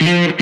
Welcome 0.00 0.40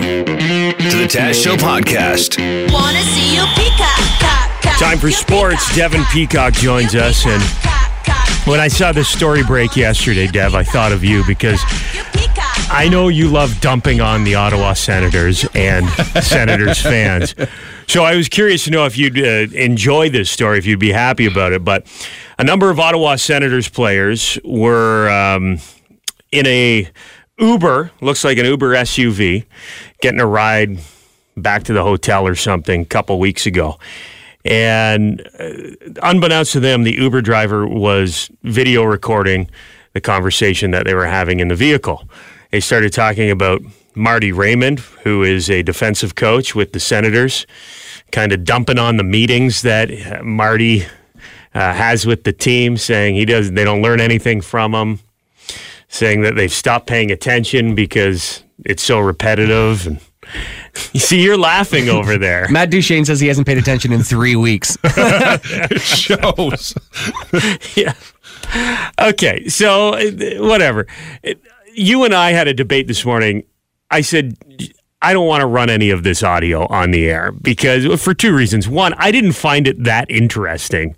to 0.00 0.96
the 0.96 1.08
Taz 1.10 1.42
Show 1.42 1.56
podcast. 1.56 2.38
Wanna 2.72 3.00
see 3.00 3.34
you 3.34 3.44
peacock. 3.56 4.78
Time 4.78 4.98
for 4.98 5.10
sports. 5.10 5.74
Devin 5.74 6.04
Peacock 6.12 6.52
joins 6.52 6.94
us. 6.94 7.26
And 7.26 7.42
when 8.48 8.60
I 8.60 8.68
saw 8.68 8.92
this 8.92 9.08
story 9.08 9.42
break 9.42 9.74
yesterday, 9.74 10.28
Dev, 10.28 10.54
I 10.54 10.62
thought 10.62 10.92
of 10.92 11.02
you 11.02 11.24
because 11.26 11.60
I 12.70 12.88
know 12.88 13.08
you 13.08 13.26
love 13.26 13.60
dumping 13.60 14.00
on 14.00 14.22
the 14.22 14.36
Ottawa 14.36 14.74
Senators 14.74 15.44
and 15.56 15.88
Senators 16.22 16.80
fans. 16.80 17.34
So 17.88 18.04
I 18.04 18.14
was 18.14 18.28
curious 18.28 18.62
to 18.66 18.70
know 18.70 18.84
if 18.86 18.96
you'd 18.96 19.18
uh, 19.18 19.52
enjoy 19.58 20.08
this 20.08 20.30
story, 20.30 20.58
if 20.58 20.66
you'd 20.66 20.78
be 20.78 20.92
happy 20.92 21.26
about 21.26 21.52
it. 21.52 21.64
But 21.64 21.84
a 22.38 22.44
number 22.44 22.70
of 22.70 22.78
Ottawa 22.78 23.16
Senators 23.16 23.68
players 23.68 24.38
were 24.44 25.10
um, 25.10 25.58
in 26.30 26.46
a 26.46 26.88
Uber, 27.38 27.90
looks 28.00 28.24
like 28.24 28.38
an 28.38 28.46
Uber 28.46 28.74
SUV, 28.74 29.44
getting 30.00 30.20
a 30.20 30.26
ride 30.26 30.78
back 31.36 31.64
to 31.64 31.72
the 31.72 31.82
hotel 31.82 32.26
or 32.26 32.34
something 32.34 32.82
a 32.82 32.86
couple 32.86 33.18
weeks 33.18 33.46
ago. 33.46 33.78
And 34.44 35.28
uh, 35.38 35.50
unbeknownst 36.02 36.52
to 36.52 36.60
them, 36.60 36.84
the 36.84 36.94
Uber 36.94 37.20
driver 37.20 37.66
was 37.66 38.30
video 38.42 38.84
recording 38.84 39.50
the 39.92 40.00
conversation 40.00 40.70
that 40.70 40.84
they 40.84 40.94
were 40.94 41.06
having 41.06 41.40
in 41.40 41.48
the 41.48 41.54
vehicle. 41.54 42.08
They 42.52 42.60
started 42.60 42.92
talking 42.92 43.30
about 43.30 43.60
Marty 43.94 44.30
Raymond, 44.30 44.80
who 45.04 45.22
is 45.22 45.50
a 45.50 45.62
defensive 45.62 46.14
coach 46.14 46.54
with 46.54 46.72
the 46.72 46.80
Senators, 46.80 47.46
kind 48.12 48.32
of 48.32 48.44
dumping 48.44 48.78
on 48.78 48.98
the 48.98 49.04
meetings 49.04 49.62
that 49.62 49.90
uh, 49.90 50.22
Marty 50.22 50.84
uh, 51.54 51.72
has 51.72 52.06
with 52.06 52.24
the 52.24 52.32
team, 52.32 52.76
saying 52.76 53.14
he 53.14 53.24
does 53.24 53.50
they 53.52 53.64
don't 53.64 53.82
learn 53.82 54.00
anything 54.00 54.42
from 54.42 54.74
him, 54.74 55.00
saying 55.96 56.22
that 56.22 56.36
they've 56.36 56.52
stopped 56.52 56.86
paying 56.86 57.10
attention 57.10 57.74
because 57.74 58.42
it's 58.64 58.82
so 58.82 59.00
repetitive. 59.00 59.86
And 59.86 60.00
you 60.92 61.00
see, 61.00 61.22
you're 61.22 61.38
laughing 61.38 61.88
over 61.88 62.18
there. 62.18 62.46
Matt 62.50 62.70
Duchene 62.70 63.04
says 63.04 63.20
he 63.20 63.28
hasn't 63.28 63.46
paid 63.46 63.58
attention 63.58 63.92
in 63.92 64.02
three 64.02 64.36
weeks. 64.36 64.76
it 64.84 65.80
shows. 65.80 66.74
yeah. 67.76 67.94
Okay, 69.00 69.48
so 69.48 69.98
whatever. 70.40 70.86
You 71.74 72.04
and 72.04 72.14
I 72.14 72.32
had 72.32 72.48
a 72.48 72.54
debate 72.54 72.86
this 72.86 73.04
morning. 73.04 73.44
I 73.90 74.00
said 74.02 74.36
I 75.02 75.12
don't 75.12 75.26
want 75.26 75.42
to 75.42 75.46
run 75.46 75.70
any 75.70 75.90
of 75.90 76.02
this 76.02 76.22
audio 76.22 76.66
on 76.66 76.90
the 76.90 77.08
air 77.08 77.32
because 77.32 78.00
for 78.02 78.14
two 78.14 78.34
reasons. 78.34 78.68
One, 78.68 78.94
I 78.94 79.10
didn't 79.10 79.32
find 79.32 79.68
it 79.68 79.84
that 79.84 80.10
interesting. 80.10 80.96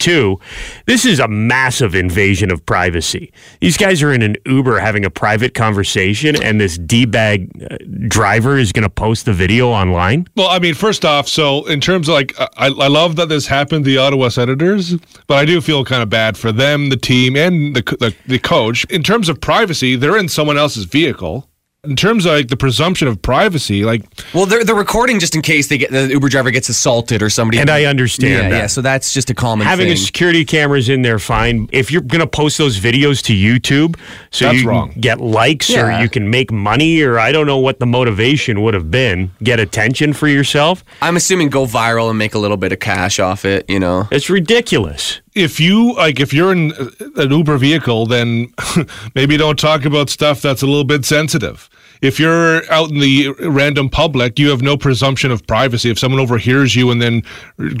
Two, 0.00 0.40
this 0.86 1.04
is 1.04 1.20
a 1.20 1.28
massive 1.28 1.94
invasion 1.94 2.50
of 2.50 2.64
privacy. 2.64 3.34
These 3.60 3.76
guys 3.76 4.02
are 4.02 4.10
in 4.14 4.22
an 4.22 4.36
Uber 4.46 4.78
having 4.78 5.04
a 5.04 5.10
private 5.10 5.52
conversation, 5.52 6.42
and 6.42 6.58
this 6.58 6.78
D 6.78 7.04
bag 7.04 7.50
uh, 7.70 7.76
driver 8.08 8.56
is 8.56 8.72
going 8.72 8.84
to 8.84 8.88
post 8.88 9.26
the 9.26 9.34
video 9.34 9.68
online. 9.68 10.26
Well, 10.36 10.48
I 10.48 10.58
mean, 10.58 10.72
first 10.72 11.04
off, 11.04 11.28
so 11.28 11.66
in 11.66 11.82
terms 11.82 12.08
of 12.08 12.14
like, 12.14 12.34
I, 12.38 12.68
I 12.68 12.88
love 12.88 13.16
that 13.16 13.28
this 13.28 13.46
happened 13.46 13.84
the 13.84 13.98
Ottawa 13.98 14.30
Senators, 14.30 14.96
but 15.26 15.36
I 15.36 15.44
do 15.44 15.60
feel 15.60 15.84
kind 15.84 16.02
of 16.02 16.08
bad 16.08 16.38
for 16.38 16.50
them, 16.50 16.88
the 16.88 16.96
team, 16.96 17.36
and 17.36 17.76
the, 17.76 17.82
the 17.82 18.14
the 18.26 18.38
coach. 18.38 18.84
In 18.86 19.02
terms 19.02 19.28
of 19.28 19.38
privacy, 19.38 19.96
they're 19.96 20.16
in 20.16 20.30
someone 20.30 20.56
else's 20.56 20.86
vehicle. 20.86 21.49
In 21.82 21.96
terms 21.96 22.26
of 22.26 22.32
like 22.32 22.48
the 22.48 22.58
presumption 22.58 23.08
of 23.08 23.22
privacy, 23.22 23.84
like 23.86 24.02
well, 24.34 24.44
they're, 24.44 24.62
they're 24.64 24.74
recording 24.74 25.18
just 25.18 25.34
in 25.34 25.40
case 25.40 25.68
they 25.68 25.78
get 25.78 25.90
the 25.90 26.08
Uber 26.08 26.28
driver 26.28 26.50
gets 26.50 26.68
assaulted 26.68 27.22
or 27.22 27.30
somebody. 27.30 27.56
And 27.58 27.70
I 27.70 27.84
understand 27.84 28.32
Yeah, 28.32 28.48
that. 28.50 28.56
yeah. 28.56 28.66
So 28.66 28.82
that's 28.82 29.14
just 29.14 29.30
a 29.30 29.34
common 29.34 29.66
Having 29.66 29.86
thing. 29.86 29.94
a 29.94 29.96
security 29.96 30.44
cameras 30.44 30.90
in 30.90 31.00
there, 31.00 31.18
fine. 31.18 31.70
If 31.72 31.90
you're 31.90 32.02
going 32.02 32.20
to 32.20 32.26
post 32.26 32.58
those 32.58 32.78
videos 32.78 33.22
to 33.24 33.32
YouTube, 33.32 33.98
so 34.30 34.44
That's 34.46 34.58
you 34.60 34.68
wrong. 34.68 34.92
get 35.00 35.22
likes 35.22 35.70
or 35.74 35.90
you 36.02 36.10
can 36.10 36.28
make 36.28 36.52
money, 36.52 37.00
or 37.00 37.18
I 37.18 37.32
don't 37.32 37.46
know 37.46 37.56
what 37.58 37.78
the 37.80 37.86
motivation 37.86 38.60
would 38.62 38.74
have 38.74 38.90
been, 38.90 39.30
get 39.42 39.58
attention 39.58 40.12
for 40.12 40.28
yourself. 40.28 40.84
I'm 41.00 41.16
assuming 41.16 41.48
go 41.48 41.64
viral 41.64 42.10
and 42.10 42.18
make 42.18 42.34
a 42.34 42.38
little 42.38 42.58
bit 42.58 42.72
of 42.72 42.80
cash 42.80 43.18
off 43.18 43.46
it. 43.46 43.64
You 43.70 43.80
know. 43.80 44.06
It's 44.10 44.28
ridiculous. 44.28 45.22
If 45.34 45.60
you 45.60 45.94
like, 45.94 46.20
if 46.20 46.32
you're 46.32 46.52
in 46.52 46.72
uh, 46.72 46.90
an 47.16 47.30
Uber 47.30 47.58
vehicle, 47.58 48.06
then 48.06 48.52
maybe 49.14 49.36
don't 49.36 49.58
talk 49.58 49.84
about 49.84 50.10
stuff 50.10 50.42
that's 50.42 50.62
a 50.62 50.66
little 50.66 50.84
bit 50.84 51.04
sensitive. 51.04 51.68
If 52.02 52.18
you're 52.18 52.70
out 52.72 52.90
in 52.90 52.98
the 52.98 53.30
random 53.40 53.90
public, 53.90 54.38
you 54.38 54.48
have 54.48 54.62
no 54.62 54.78
presumption 54.78 55.30
of 55.30 55.46
privacy. 55.46 55.90
If 55.90 55.98
someone 55.98 56.18
overhears 56.20 56.74
you 56.74 56.90
and 56.90 57.00
then 57.00 57.22
re- 57.58 57.74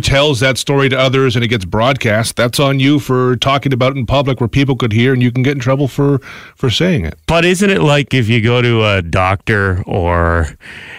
retells 0.00 0.40
that 0.40 0.56
story 0.56 0.88
to 0.88 0.98
others 0.98 1.36
and 1.36 1.44
it 1.44 1.48
gets 1.48 1.66
broadcast, 1.66 2.34
that's 2.34 2.58
on 2.58 2.80
you 2.80 2.98
for 2.98 3.36
talking 3.36 3.74
about 3.74 3.92
it 3.92 3.98
in 3.98 4.06
public 4.06 4.40
where 4.40 4.48
people 4.48 4.74
could 4.74 4.92
hear 4.92 5.12
and 5.12 5.22
you 5.22 5.30
can 5.30 5.42
get 5.42 5.52
in 5.52 5.60
trouble 5.60 5.86
for 5.86 6.18
for 6.56 6.70
saying 6.70 7.04
it. 7.04 7.18
But 7.26 7.44
isn't 7.44 7.68
it 7.68 7.82
like 7.82 8.14
if 8.14 8.26
you 8.28 8.40
go 8.40 8.62
to 8.62 8.84
a 8.84 9.02
doctor 9.02 9.82
or 9.86 10.48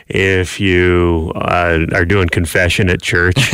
if 0.09 0.59
you 0.59 1.31
uh, 1.36 1.86
are 1.94 2.06
doing 2.06 2.28
confession 2.30 2.90
at 2.90 3.02
church? 3.02 3.36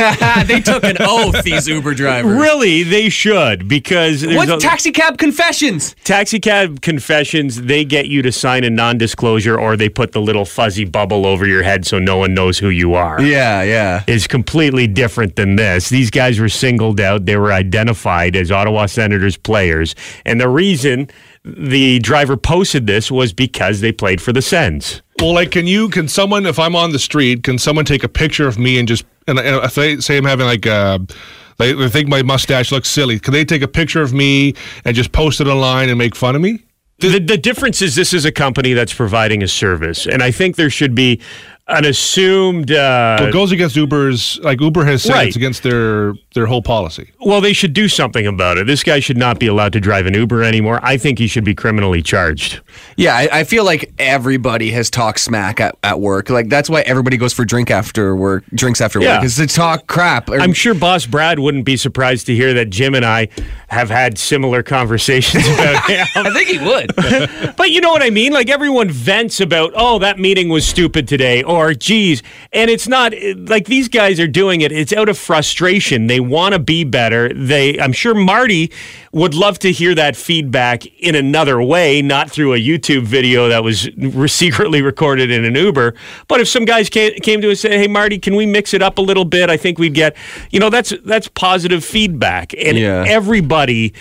they 0.48 0.62
took 0.62 0.84
an 0.84 0.98
oath. 1.00 1.44
These 1.44 1.68
Uber 1.68 1.94
drivers. 1.94 2.32
really, 2.32 2.84
they 2.84 3.10
should 3.10 3.68
because 3.68 4.26
What 4.26 4.50
a- 4.50 4.58
taxi 4.58 4.92
cab 4.92 5.18
confessions? 5.18 5.96
taxi 6.04 6.40
cab 6.40 6.82
confessions 6.82 7.64
they 7.64 7.84
get 7.84 8.08
you 8.08 8.22
to 8.22 8.32
sign 8.32 8.64
a 8.64 8.70
non-disclosure 8.70 9.60
or 9.60 9.76
they 9.76 9.90
put 9.90 10.12
the 10.14 10.22
little 10.22 10.46
fuzzy 10.46 10.86
bubble 10.86 11.26
over 11.26 11.46
your 11.46 11.64
head 11.64 11.86
so 11.86 12.00
no 12.00 12.18
one 12.18 12.34
knows 12.34 12.58
who 12.58 12.70
you 12.70 12.94
are 12.94 13.22
Yeah, 13.22 13.64
yeah. 13.64 14.04
is 14.08 14.28
completely 14.28 14.88
different 14.88 15.36
than 15.36 15.56
this 15.56 15.90
these 15.90 16.10
guys 16.12 16.40
were 16.40 16.50
singled 16.50 17.00
out 17.00 17.26
they 17.26 17.38
were 17.38 17.52
identified 17.52 18.36
as 18.36 18.52
ottawa 18.52 18.86
senators 18.86 19.38
players 19.38 19.96
and 20.26 20.40
the 20.40 20.50
reason 20.50 21.10
the 21.46 22.00
driver 22.00 22.36
posted 22.36 22.88
this 22.88 23.12
was 23.12 23.32
because 23.32 23.80
they 23.82 23.92
played 23.92 24.20
for 24.20 24.34
the 24.34 24.42
sens 24.42 25.02
Well, 25.20 25.34
like, 25.34 25.52
can 25.52 25.68
you, 25.68 25.90
can 25.90 26.08
someone, 26.08 26.46
if 26.46 26.58
I'm 26.58 26.76
on 26.76 26.92
the 26.92 27.00
street, 27.00 27.44
can 27.44 27.60
someone 27.60 27.86
take 27.86 28.04
a 28.04 28.10
picture 28.10 28.48
of 28.48 28.58
me 28.58 28.80
and 28.80 28.88
just, 28.88 29.06
and, 29.28 29.40
and 29.40 29.64
if 29.64 29.76
they 29.76 29.98
say 29.98 30.18
I'm 30.18 30.26
having 30.26 30.48
like, 30.48 30.66
uh, 30.66 31.00
they, 31.58 31.74
they 31.74 31.90
think 31.90 32.10
my 32.10 32.24
mustache 32.24 32.72
looks 32.72 32.90
silly. 32.90 33.20
Can 33.20 33.32
they 33.32 33.46
take 33.46 33.62
a 33.62 33.68
picture 33.68 34.02
of 34.02 34.12
me 34.12 34.56
and 34.84 34.96
just 34.96 35.12
post 35.12 35.40
it 35.40 35.48
online 35.48 35.90
and 35.90 35.98
make 35.98 36.16
fun 36.16 36.36
of 36.36 36.42
me? 36.42 36.66
the, 37.00 37.20
the 37.20 37.38
difference 37.38 37.82
is 37.82 37.96
this 37.96 38.14
is 38.14 38.26
a 38.26 38.32
company 38.32 38.74
that's 38.74 38.94
providing 38.94 39.44
a 39.44 39.48
service 39.48 40.06
and 40.06 40.24
i 40.24 40.32
think 40.32 40.56
there 40.56 40.70
should 40.70 40.96
be 40.96 41.22
an 41.68 41.84
assumed 41.86 42.72
uh, 42.72 43.18
Well, 43.20 43.30
it 43.30 43.34
goes 43.34 43.52
against 43.52 43.76
Uber's, 43.76 44.40
like 44.44 44.62
Uber 44.62 44.86
has 44.86 45.02
said 45.04 45.14
Right. 45.14 45.28
it's 45.28 45.36
against 45.36 45.64
their 45.64 46.14
their 46.36 46.46
whole 46.46 46.62
policy. 46.62 47.12
Well, 47.22 47.40
they 47.42 47.54
should 47.54 47.74
do 47.74 47.88
something 47.88 48.28
about 48.28 48.58
it. 48.58 48.68
This 48.68 48.84
guy 48.84 49.00
should 49.00 49.18
not 49.18 49.40
be 49.40 49.48
allowed 49.48 49.72
to 49.74 49.80
drive 49.80 50.06
an 50.06 50.14
Uber 50.14 50.44
anymore. 50.44 50.80
I 50.84 50.98
think 50.98 51.18
he 51.18 51.28
should 51.28 51.46
be 51.46 51.56
criminally 51.56 52.02
charged. 52.02 52.60
Yeah, 52.98 53.16
I, 53.16 53.30
I 53.40 53.44
feel 53.46 53.64
like 53.64 53.94
everybody 53.98 54.70
has 54.72 54.90
talked 54.90 55.22
smack 55.22 55.60
at, 55.62 55.76
at 55.82 56.00
work. 56.02 56.30
Like 56.30 56.50
that's 56.50 56.70
why 56.70 56.82
everybody 56.82 57.16
goes 57.18 57.32
for 57.34 57.46
drink 57.46 57.72
after 57.72 58.16
work, 58.16 58.44
drinks 58.54 58.82
after 58.82 59.00
Yeah. 59.02 59.16
work, 59.18 59.26
is 59.26 59.38
to 59.38 59.48
talk 59.48 59.88
crap. 59.88 60.30
Or- 60.30 60.40
I'm 60.40 60.54
sure 60.54 60.74
Boss 60.76 61.06
Brad 61.06 61.40
wouldn't 61.40 61.66
be 61.66 61.78
surprised 61.78 62.26
to 62.28 62.36
hear 62.36 62.54
that 62.54 62.70
Jim 62.70 62.94
and 62.96 63.06
I 63.06 63.30
have 63.70 63.90
had 63.90 64.18
similar 64.18 64.62
conversations 64.78 65.48
about 65.48 65.86
him. 65.90 66.06
I 66.16 66.30
think 66.32 66.50
he 66.50 66.60
would. 66.60 66.92
But 67.58 67.72
you 67.72 67.80
know 67.80 67.92
what 67.92 68.04
I 68.04 68.10
mean? 68.10 68.34
Like 68.34 68.50
everyone 68.50 68.90
vents 68.90 69.40
about, 69.40 69.72
oh, 69.76 70.00
that 70.00 70.20
meeting 70.20 70.50
was 70.50 70.68
stupid 70.68 71.08
today, 71.08 71.42
or 71.44 71.55
geez. 71.74 72.22
And 72.52 72.70
it's 72.70 72.88
not 72.88 73.14
like 73.36 73.66
these 73.66 73.88
guys 73.88 74.20
are 74.20 74.28
doing 74.28 74.62
it. 74.62 74.72
It's 74.72 74.92
out 74.94 75.10
of 75.10 75.18
frustration. 75.18 76.08
They 76.08 76.20
want 76.20 76.54
to 76.54 76.60
be 76.60 76.84
better. 76.84 77.34
They, 77.34 77.80
I'm 77.80 77.94
sure 77.94 78.14
Marty 78.14 78.72
would 79.12 79.34
love 79.34 79.58
to 79.60 79.72
hear 79.72 79.96
that 79.96 80.16
feedback 80.16 80.86
in 81.00 81.16
another 81.16 81.62
way, 81.62 82.02
not 82.02 82.30
through 82.30 82.54
a 82.54 82.58
YouTube 82.60 83.04
video 83.04 83.48
that 83.48 83.64
was 83.64 83.90
re- 83.96 84.28
secretly 84.28 84.82
recorded 84.82 85.32
in 85.32 85.46
an 85.46 85.56
Uber. 85.56 85.96
But 86.28 86.42
if 86.42 86.48
some 86.48 86.66
guys 86.66 86.90
came, 86.90 87.14
came 87.22 87.40
to 87.42 87.48
us 87.52 87.64
and 87.64 87.72
said, 87.72 87.80
hey, 87.80 87.88
Marty, 87.88 88.20
can 88.20 88.36
we 88.36 88.46
mix 88.46 88.74
it 88.74 88.82
up 88.82 88.98
a 88.98 89.02
little 89.02 89.26
bit? 89.26 89.50
I 89.50 89.58
think 89.58 89.80
we'd 89.80 89.94
get, 89.94 90.16
you 90.52 90.60
know, 90.60 90.70
that's 90.70 90.94
that's 91.06 91.28
positive 91.30 91.84
feedback. 91.86 92.54
And 92.54 92.78
Yeah. 92.78 93.06
everybody 93.08 93.94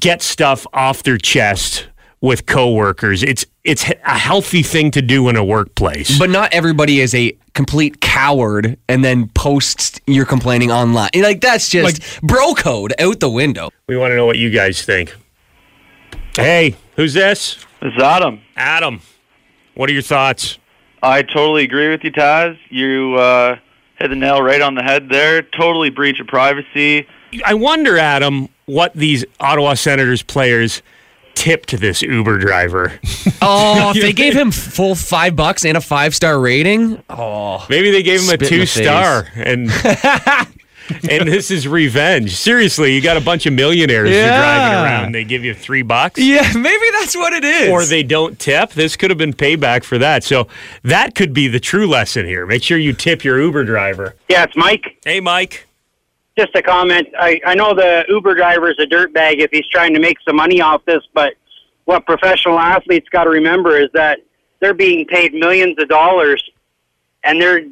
gets 0.00 0.24
stuff 0.24 0.66
off 0.72 1.02
their 1.02 1.18
chest 1.18 1.88
with 2.24 2.46
coworkers. 2.46 3.22
It's 3.22 3.44
it's 3.64 3.84
a 3.88 4.18
healthy 4.18 4.62
thing 4.62 4.90
to 4.92 5.02
do 5.02 5.28
in 5.28 5.36
a 5.36 5.44
workplace. 5.44 6.18
but 6.18 6.30
not 6.30 6.52
everybody 6.52 7.00
is 7.00 7.14
a 7.14 7.36
complete 7.54 8.00
coward 8.00 8.78
and 8.88 9.04
then 9.04 9.28
posts 9.28 10.00
you're 10.06 10.24
complaining 10.24 10.72
online. 10.72 11.10
Like 11.14 11.40
that's 11.40 11.68
just 11.68 12.20
bro 12.22 12.54
code 12.54 12.94
out 12.98 13.20
the 13.20 13.30
window. 13.30 13.70
we 13.86 13.96
want 13.96 14.12
to 14.12 14.16
know 14.16 14.26
what 14.26 14.38
you 14.38 14.50
guys 14.50 14.82
think. 14.82 15.14
Hey, 16.34 16.74
who's 16.96 17.12
this? 17.12 17.64
It's 17.82 18.02
Adam. 18.02 18.40
Adam. 18.56 19.00
What 19.74 19.90
are 19.90 19.92
your 19.92 20.02
thoughts? 20.02 20.58
I 21.02 21.22
totally 21.22 21.64
agree 21.64 21.90
with 21.90 22.02
you, 22.02 22.10
Taz. 22.10 22.56
You 22.70 23.14
uh, 23.16 23.56
hit 23.98 24.08
the 24.08 24.16
nail 24.16 24.40
right 24.42 24.62
on 24.62 24.74
the 24.74 24.82
head 24.82 25.10
there. 25.10 25.42
Totally 25.42 25.90
breach 25.90 26.18
of 26.18 26.26
privacy. 26.26 27.06
I 27.44 27.54
wonder, 27.54 27.98
Adam, 27.98 28.48
what 28.66 28.94
these 28.94 29.24
Ottawa 29.38 29.74
Senators 29.74 30.22
players 30.22 30.82
tipped 31.34 31.78
this 31.78 32.02
Uber 32.02 32.38
driver. 32.38 32.92
Oh, 33.46 33.92
if 33.94 34.00
they 34.00 34.12
gave 34.24 34.34
him 34.34 34.50
full 34.50 34.94
five 34.94 35.36
bucks 35.36 35.64
and 35.66 35.76
a 35.76 35.80
five 35.80 36.14
star 36.14 36.38
rating, 36.40 37.02
oh, 37.10 37.66
Maybe 37.68 37.90
they 37.90 38.02
gave 38.02 38.20
him 38.20 38.26
a 38.30 38.32
Spit 38.32 38.42
in 38.42 38.48
two 38.48 38.58
the 38.60 38.66
face. 38.66 38.82
star 38.84 39.28
and 39.34 39.70
and 41.10 41.28
this 41.28 41.50
is 41.50 41.66
revenge. 41.68 42.34
Seriously, 42.36 42.94
you 42.94 43.00
got 43.02 43.16
a 43.16 43.20
bunch 43.20 43.44
of 43.46 43.52
millionaires 43.52 44.08
who 44.08 44.14
are 44.14 44.18
Yeah. 44.18 44.38
driving 44.38 44.84
around. 44.84 45.12
They 45.14 45.24
give 45.24 45.44
you 45.44 45.52
three 45.54 45.82
bucks. 45.82 46.18
Yeah, 46.20 46.50
maybe 46.54 46.84
that's 46.98 47.14
what 47.16 47.32
it 47.34 47.44
is. 47.44 47.68
Or 47.70 47.84
they 47.84 48.02
don't 48.02 48.38
tip. 48.38 48.70
This 48.70 48.96
could 48.96 49.10
have 49.10 49.18
been 49.18 49.32
payback 49.34 49.84
for 49.84 49.98
that. 49.98 50.24
So 50.24 50.48
that 50.82 51.14
could 51.14 51.32
be 51.34 51.48
the 51.48 51.60
true 51.60 51.86
lesson 51.86 52.24
here. 52.26 52.46
Make 52.46 52.62
sure 52.62 52.78
you 52.78 52.92
tip 52.94 53.24
your 53.24 53.40
Uber 53.40 53.64
driver. 53.64 54.14
Yeah, 54.28 54.44
it's 54.44 54.56
Mike. 54.56 54.98
Hey, 55.04 55.20
Mike. 55.20 55.66
Just 56.36 56.54
a 56.56 56.62
comment. 56.62 57.08
I, 57.18 57.40
I 57.46 57.54
know 57.54 57.74
the 57.74 58.04
Uber 58.08 58.34
driver 58.34 58.70
is 58.70 58.76
a 58.80 58.86
dirtbag 58.86 59.38
if 59.38 59.50
he's 59.52 59.66
trying 59.68 59.94
to 59.94 60.00
make 60.00 60.16
some 60.26 60.36
money 60.36 60.60
off 60.60 60.84
this, 60.84 61.02
but 61.12 61.34
what 61.84 62.04
professional 62.06 62.58
athletes 62.58 63.08
got 63.10 63.24
to 63.24 63.30
remember 63.30 63.78
is 63.78 63.88
that 63.94 64.20
they're 64.60 64.74
being 64.74 65.06
paid 65.06 65.32
millions 65.34 65.76
of 65.78 65.88
dollars 65.88 66.42
and 67.22 67.40
they're 67.40 67.62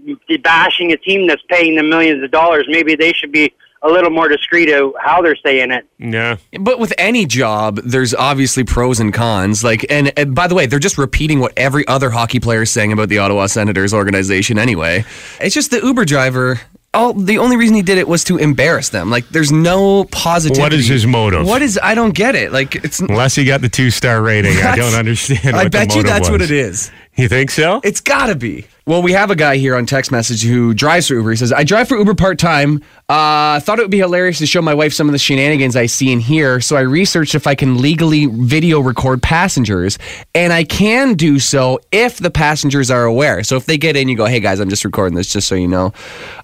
bashing 0.43 0.93
a 0.93 0.97
team 0.97 1.27
that's 1.27 1.43
paying 1.49 1.77
them 1.77 1.89
millions 1.89 2.23
of 2.23 2.31
dollars. 2.31 2.67
Maybe 2.69 2.95
they 2.95 3.13
should 3.13 3.33
be 3.33 3.53
a 3.83 3.89
little 3.89 4.11
more 4.11 4.29
discreet 4.29 4.71
of 4.71 4.93
how 5.01 5.21
they're 5.23 5.37
saying 5.37 5.73
it. 5.73 5.87
Yeah. 5.99 6.37
But 6.61 6.79
with 6.79 6.93
any 6.99 7.27
job, 7.27 7.81
there's 7.85 8.15
obviously 8.15 8.63
pros 8.65 9.01
and 9.01 9.13
cons. 9.13 9.65
Like, 9.65 9.85
and, 9.91 10.17
and 10.17 10.35
by 10.35 10.47
the 10.47 10.55
way, 10.55 10.67
they're 10.67 10.79
just 10.79 10.99
repeating 10.99 11.41
what 11.41 11.53
every 11.57 11.87
other 11.89 12.11
hockey 12.11 12.39
player 12.39 12.63
is 12.63 12.71
saying 12.71 12.93
about 12.93 13.09
the 13.09 13.19
Ottawa 13.19 13.47
Senators 13.47 13.93
organization. 13.93 14.57
Anyway, 14.59 15.05
it's 15.41 15.55
just 15.55 15.71
the 15.73 15.81
Uber 15.81 16.05
driver. 16.05 16.61
All 16.95 17.15
the 17.15 17.39
only 17.39 17.57
reason 17.57 17.75
he 17.75 17.81
did 17.81 17.97
it 17.97 18.07
was 18.07 18.23
to 18.25 18.37
embarrass 18.37 18.91
them. 18.91 19.09
Like, 19.09 19.27
there's 19.31 19.51
no 19.51 20.05
positivity. 20.05 20.61
What 20.61 20.73
is 20.75 20.89
his 20.89 21.07
motive? 21.07 21.47
What 21.47 21.63
is? 21.63 21.81
I 21.83 21.95
don't 21.95 22.15
get 22.15 22.35
it. 22.35 22.53
Like, 22.53 22.75
it's. 22.77 23.01
Unless 23.01 23.35
he 23.35 23.47
got 23.47 23.63
the 23.63 23.71
two 23.71 23.91
star 23.91 24.21
rating, 24.21 24.59
I 24.59 24.77
don't 24.77 24.95
understand. 24.95 25.57
I 25.57 25.65
what 25.65 25.65
the 25.65 25.71
bet 25.71 25.95
you 25.95 26.03
that's 26.03 26.29
what 26.29 26.43
it 26.43 26.51
is. 26.51 26.91
You 27.17 27.29
think 27.29 27.51
so? 27.51 27.81
It's 27.83 28.01
gotta 28.03 28.35
be. 28.35 28.67
Well, 28.85 29.01
we 29.01 29.13
have 29.13 29.31
a 29.31 29.37
guy 29.37 29.59
here 29.59 29.77
on 29.77 29.87
text 29.87 30.11
message 30.11 30.43
who 30.43 30.75
drives 30.75 31.07
for 31.07 31.15
Uber. 31.15 31.31
He 31.31 31.37
says, 31.37 31.53
I 31.53 31.63
drive 31.63 31.87
for 31.87 31.97
Uber 31.97 32.17
part 32.17 32.41
time. 32.41 32.83
Uh, 33.09 33.61
thought 33.61 33.79
it 33.79 33.83
would 33.83 33.93
be 33.93 33.99
hilarious 33.99 34.39
to 34.39 34.47
show 34.47 34.61
my 34.61 34.75
wife 34.75 34.93
some 34.93 35.09
of 35.09 35.13
the 35.13 35.19
shenanigans 35.19 35.77
I 35.77 35.87
see 35.87 36.13
and 36.13 36.21
hear. 36.21 36.61
So 36.61 36.77
I 36.77 36.81
researched 36.81 37.37
if 37.37 37.47
I 37.47 37.55
can 37.55 37.81
legally 37.81 38.27
video 38.27 38.81
record 38.81 39.23
passengers. 39.23 40.01
And 40.35 40.53
I 40.53 40.65
can 40.65 41.15
do 41.15 41.39
so 41.39 41.79
if 41.93 42.19
the 42.19 42.31
passengers 42.31 42.91
are 42.91 43.05
aware. 43.05 43.45
So 43.45 43.55
if 43.55 43.67
they 43.67 43.79
get 43.79 43.95
in, 43.95 44.09
you 44.09 44.17
go, 44.17 44.27
hey 44.27 44.41
guys, 44.41 44.59
I'm 44.59 44.69
just 44.69 44.85
recording 44.85 45.15
this 45.15 45.33
just 45.33 45.47
so 45.47 45.55
you 45.55 45.69
know. 45.69 45.93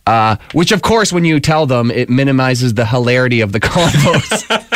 Uh, 0.06 0.36
which, 0.52 0.70
of 0.70 0.82
course, 0.82 1.12
when 1.12 1.24
you 1.24 1.40
tell 1.40 1.66
them, 1.66 1.90
it 1.90 2.08
minimizes 2.08 2.74
the 2.74 2.86
hilarity 2.86 3.40
of 3.40 3.50
the 3.50 3.60
convos. 3.60 4.67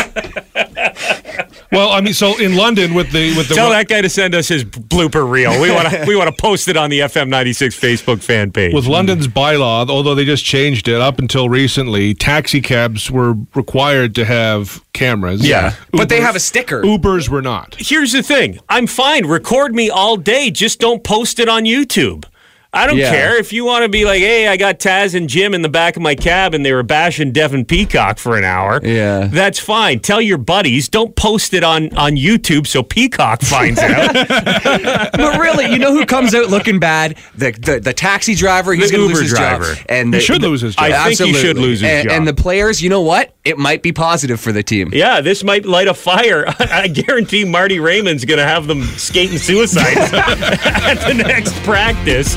Well, 1.73 1.91
I 1.91 2.03
mean, 2.03 2.13
so 2.13 2.39
in 2.39 2.55
London 2.55 2.93
with 2.93 3.11
the 3.13 3.35
with 3.37 3.49
the 3.49 3.55
Tell 3.55 3.71
that 3.71 3.89
guy 3.89 4.03
to 4.03 4.09
send 4.09 4.35
us 4.35 4.47
his 4.49 4.63
blooper 4.63 5.29
reel. 5.29 5.59
We 5.61 5.71
want 5.71 5.89
to 5.89 6.05
we 6.09 6.15
want 6.15 6.29
to 6.29 6.41
post 6.41 6.69
it 6.69 6.77
on 6.77 6.91
the 6.91 7.01
FM96 7.01 7.79
Facebook 7.79 8.23
fan 8.23 8.53
page. 8.53 8.75
with 8.75 8.87
London's 8.87 9.27
bylaw, 9.27 9.89
although 9.89 10.15
they 10.15 10.25
just 10.27 10.45
changed 10.45 10.87
it 10.87 11.01
up 11.01 11.19
until 11.19 11.49
recently, 11.49 12.13
taxi 12.15 12.61
cabs 12.61 13.11
were 13.11 13.35
required 13.55 14.15
to 14.17 14.25
have 14.27 14.85
cameras. 14.93 15.47
Yeah. 15.47 15.75
But 15.93 16.11
they 16.11 16.21
have 16.21 16.37
a 16.37 16.41
sticker. 16.41 16.83
Ubers 16.83 17.29
were 17.29 17.43
not. 17.43 17.77
Here's 17.79 18.13
the 18.13 18.23
thing. 18.23 18.59
I'm 18.69 18.87
fine. 18.87 19.27
Record 19.27 19.75
me 19.75 19.89
all 19.89 20.17
day. 20.17 20.51
Just 20.51 20.79
don't 20.79 21.03
post 21.03 21.39
it 21.41 21.49
on 21.49 21.65
YouTube. 21.65 22.27
I 22.75 22.87
don't 22.87 22.97
Yeah. 22.97 23.11
care 23.11 23.37
if 23.39 23.53
you 23.53 23.67
want 23.67 23.83
to 23.83 23.91
be 23.91 24.07
like, 24.07 24.21
hey, 24.21 24.49
I 24.49 24.57
got 24.57 24.79
Taz 24.79 25.15
and 25.15 25.29
Jim 25.29 25.53
in 25.53 25.61
the 25.61 25.69
back 25.69 25.95
of 25.97 26.03
my 26.03 26.15
cab 26.15 26.55
and 26.55 26.65
they 26.65 26.73
were 26.73 26.83
bashing 26.83 27.31
Devin 27.31 27.67
Peacock 27.67 28.19
for 28.19 28.39
an 28.39 28.45
hour. 28.45 28.81
Yeah. 28.83 29.27
That's 29.31 29.59
fine. 29.59 30.01
Tell 30.01 30.23
your 30.23 30.39
buddies. 30.39 30.89
Don't 30.89 31.15
post 31.15 31.53
it 31.53 31.65
on, 31.65 31.95
on 31.99 32.13
YouTube 32.17 32.67
so 32.67 32.83
Peacock 32.83 33.43
finds 33.43 33.79
out. 33.79 34.15
but 34.15 35.39
really, 35.39 35.71
you 35.71 35.79
know 35.79 35.93
who 35.93 36.07
comes 36.07 36.35
out 36.35 36.49
looking 36.49 36.79
bad? 36.79 37.19
The 37.35 37.53
the, 37.53 37.79
the 37.81 37.93
taxi 37.93 38.35
driver. 38.35 38.73
He's 38.73 38.91
The 38.91 38.97
going 38.97 39.09
to 39.09 39.15
Uber 39.15 39.21
lose 39.21 39.31
his 39.31 39.39
driver. 39.39 39.75
job. 39.75 39.87
And 39.91 40.15
He 40.15 40.21
should 40.21 40.41
the- 40.41 40.49
lose 40.49 40.63
his 40.63 40.75
job. 40.75 40.85
I 40.93 41.15
think 41.15 41.21
he 41.21 41.35
should 41.35 41.59
lose 41.59 41.81
his 41.81 41.91
and, 41.91 42.09
job. 42.09 42.17
And 42.17 42.27
the 42.27 42.33
players, 42.35 42.83
you 42.83 42.89
know 42.89 43.03
what? 43.03 43.35
It 43.45 43.59
might 43.59 43.83
be 43.83 43.93
positive 43.93 44.41
for 44.41 44.51
the 44.53 44.63
team. 44.63 44.91
yeah, 44.95 45.21
this 45.21 45.45
might 45.45 45.67
light 45.67 45.89
a 45.89 45.95
fire. 45.95 46.47
I 46.59 46.89
guarantee 46.89 47.45
Marty 47.45 47.81
Raymond's 47.81 48.25
going 48.25 48.39
to 48.39 48.47
have 48.47 48.67
them 48.67 48.83
skating 48.97 49.37
suicide 49.37 49.97
at 50.15 51.07
the 51.07 51.13
next 51.15 51.53
practice. 51.65 52.35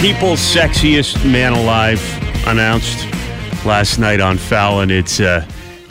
People's 0.00 0.38
sexiest 0.40 1.24
man 1.30 1.52
alive 1.52 2.00
announced 2.46 3.06
last 3.64 3.98
night 3.98 4.20
on 4.20 4.36
Fallon. 4.36 4.90
It's 4.90 5.18
uh, 5.20 5.44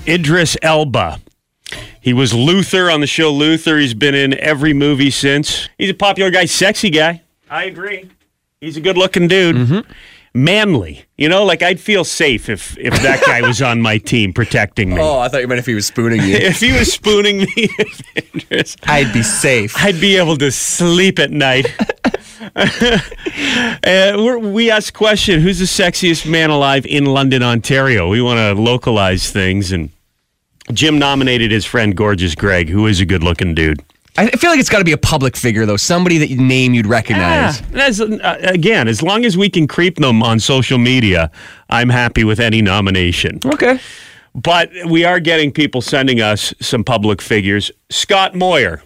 Idris 0.07 0.56
Elba. 0.62 1.19
He 2.02 2.13
was 2.13 2.34
Luther 2.34 2.90
on 2.92 3.02
the 3.02 3.07
show 3.07 3.31
Luther. 3.34 3.78
He's 3.78 3.94
been 3.96 4.13
in 4.16 4.36
every 4.40 4.74
movie 4.74 5.10
since. 5.10 5.68
He's 5.78 5.90
a 5.90 5.94
popular 5.96 6.30
guy, 6.30 6.46
sexy 6.46 6.92
guy. 6.92 7.24
I 7.50 7.66
agree. 7.66 8.10
He's 8.62 8.78
a 8.78 8.81
good 8.81 8.98
looking 8.98 9.28
dude. 9.28 9.86
Manly. 10.34 11.06
You 11.18 11.28
know, 11.28 11.44
like 11.44 11.62
I'd 11.63 11.80
feel 11.80 12.04
safe 12.04 12.48
if 12.48 12.78
if 12.78 12.94
that 13.02 13.24
guy 13.25 13.42
was 13.42 13.62
on 13.62 13.81
my 13.81 13.98
team 13.98 14.34
protecting 14.34 14.90
me. 14.94 14.98
Oh, 15.02 15.19
I 15.19 15.30
thought 15.30 15.42
you 15.42 15.48
meant 15.48 15.60
if 15.60 15.66
he 15.66 15.74
was 15.75 15.88
spooning 15.88 16.22
you. 16.22 16.36
If 16.42 16.60
he 16.60 16.72
was 16.74 16.92
spooning 16.94 17.38
me, 17.40 17.69
Idris, 18.18 18.75
I'd 18.84 19.12
be 19.13 19.24
safe. 19.24 19.74
I'd 19.78 20.00
be 20.00 20.18
able 20.18 20.38
to 20.38 20.52
sleep 20.52 21.19
at 21.19 21.31
night. 21.31 21.68
uh, 22.56 23.00
we're, 23.84 24.38
we 24.38 24.72
asked 24.72 24.88
the 24.88 24.94
question 24.94 25.42
who's 25.42 25.60
the 25.60 25.66
sexiest 25.66 26.30
man 26.30 26.50
alive 26.50 26.86
in 26.86 27.06
London, 27.06 27.44
Ontario? 27.44 28.10
We 28.10 28.22
want 28.22 28.38
to 28.38 28.62
localize 28.62 29.32
things. 29.32 29.72
And 29.72 29.90
Jim 30.74 31.00
nominated 31.00 31.52
his 31.52 31.66
friend 31.66 31.96
Gorgeous 31.96 32.36
Greg, 32.36 32.70
who 32.70 32.88
is 32.88 33.00
a 33.00 33.06
good 33.06 33.24
looking 33.24 33.56
dude. 33.56 33.84
I 34.18 34.30
feel 34.32 34.50
like 34.50 34.60
it's 34.60 34.70
got 34.70 34.80
to 34.80 34.86
be 34.86 34.94
a 34.94 34.98
public 34.98 35.36
figure, 35.36 35.66
though. 35.66 35.76
Somebody 35.76 36.18
that 36.20 36.30
you 36.30 36.38
name 36.38 36.74
you'd 36.74 36.88
recognize. 36.88 37.62
As, 37.74 38.00
uh, 38.00 38.38
again, 38.42 38.88
as 38.88 39.04
long 39.04 39.26
as 39.26 39.38
we 39.38 39.50
can 39.50 39.68
creep 39.68 39.98
them 39.98 40.24
on 40.24 40.40
social 40.40 40.78
media, 40.78 41.30
I'm 41.70 41.90
happy 41.90 42.24
with 42.24 42.40
any 42.40 42.62
nomination. 42.62 43.40
Okay. 43.46 43.80
But 44.34 44.72
we 44.86 45.04
are 45.04 45.20
getting 45.20 45.52
people 45.52 45.81
sending 45.81 46.22
us 46.22 46.54
some 46.62 46.84
public 46.84 47.22
figures. 47.22 47.72
Scott 47.90 48.36
Moir, 48.36 48.84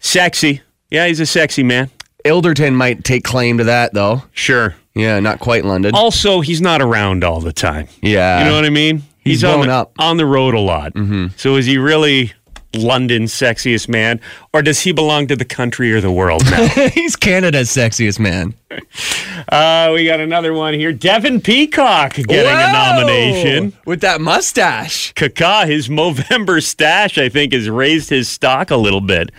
sexy. 0.00 0.60
Yeah, 0.90 1.06
he's 1.06 1.20
a 1.20 1.26
sexy 1.26 1.62
man. 1.62 1.90
Ilderton 2.24 2.74
might 2.74 3.04
take 3.04 3.24
claim 3.24 3.58
to 3.58 3.64
that, 3.64 3.94
though. 3.94 4.22
Sure. 4.32 4.74
Yeah, 4.94 5.20
not 5.20 5.40
quite 5.40 5.64
London. 5.64 5.94
Also, 5.94 6.40
he's 6.40 6.60
not 6.60 6.82
around 6.82 7.24
all 7.24 7.40
the 7.40 7.52
time. 7.52 7.88
yeah. 8.02 8.40
You 8.40 8.44
know 8.50 8.56
what 8.56 8.64
I 8.64 8.70
mean? 8.70 9.02
He's 9.20 9.44
on 9.44 9.66
the, 9.66 9.72
up. 9.72 9.92
on 9.98 10.16
the 10.16 10.26
road 10.26 10.54
a 10.54 10.60
lot. 10.60 10.94
Mm-hmm. 10.94 11.28
So 11.36 11.56
is 11.56 11.66
he 11.66 11.76
really 11.78 12.32
London's 12.74 13.32
sexiest 13.32 13.88
man, 13.88 14.20
or 14.52 14.62
does 14.62 14.80
he 14.80 14.92
belong 14.92 15.26
to 15.26 15.36
the 15.36 15.44
country 15.44 15.92
or 15.92 16.00
the 16.00 16.10
world 16.10 16.44
now? 16.50 16.66
He's 16.94 17.16
Canada's 17.16 17.68
sexiest 17.68 18.18
man. 18.20 18.54
uh, 19.48 19.90
we 19.92 20.06
got 20.06 20.20
another 20.20 20.52
one 20.52 20.74
here. 20.74 20.92
Devin 20.92 21.40
Peacock 21.40 22.14
getting 22.14 22.36
a 22.36 22.72
nomination. 22.72 23.72
With 23.84 24.00
that 24.02 24.20
mustache. 24.20 25.12
Kaka, 25.14 25.66
his 25.66 25.88
Movember 25.90 26.62
stash, 26.62 27.18
I 27.18 27.28
think, 27.28 27.52
has 27.52 27.68
raised 27.68 28.08
his 28.08 28.28
stock 28.28 28.70
a 28.70 28.76
little 28.76 29.00
bit 29.00 29.30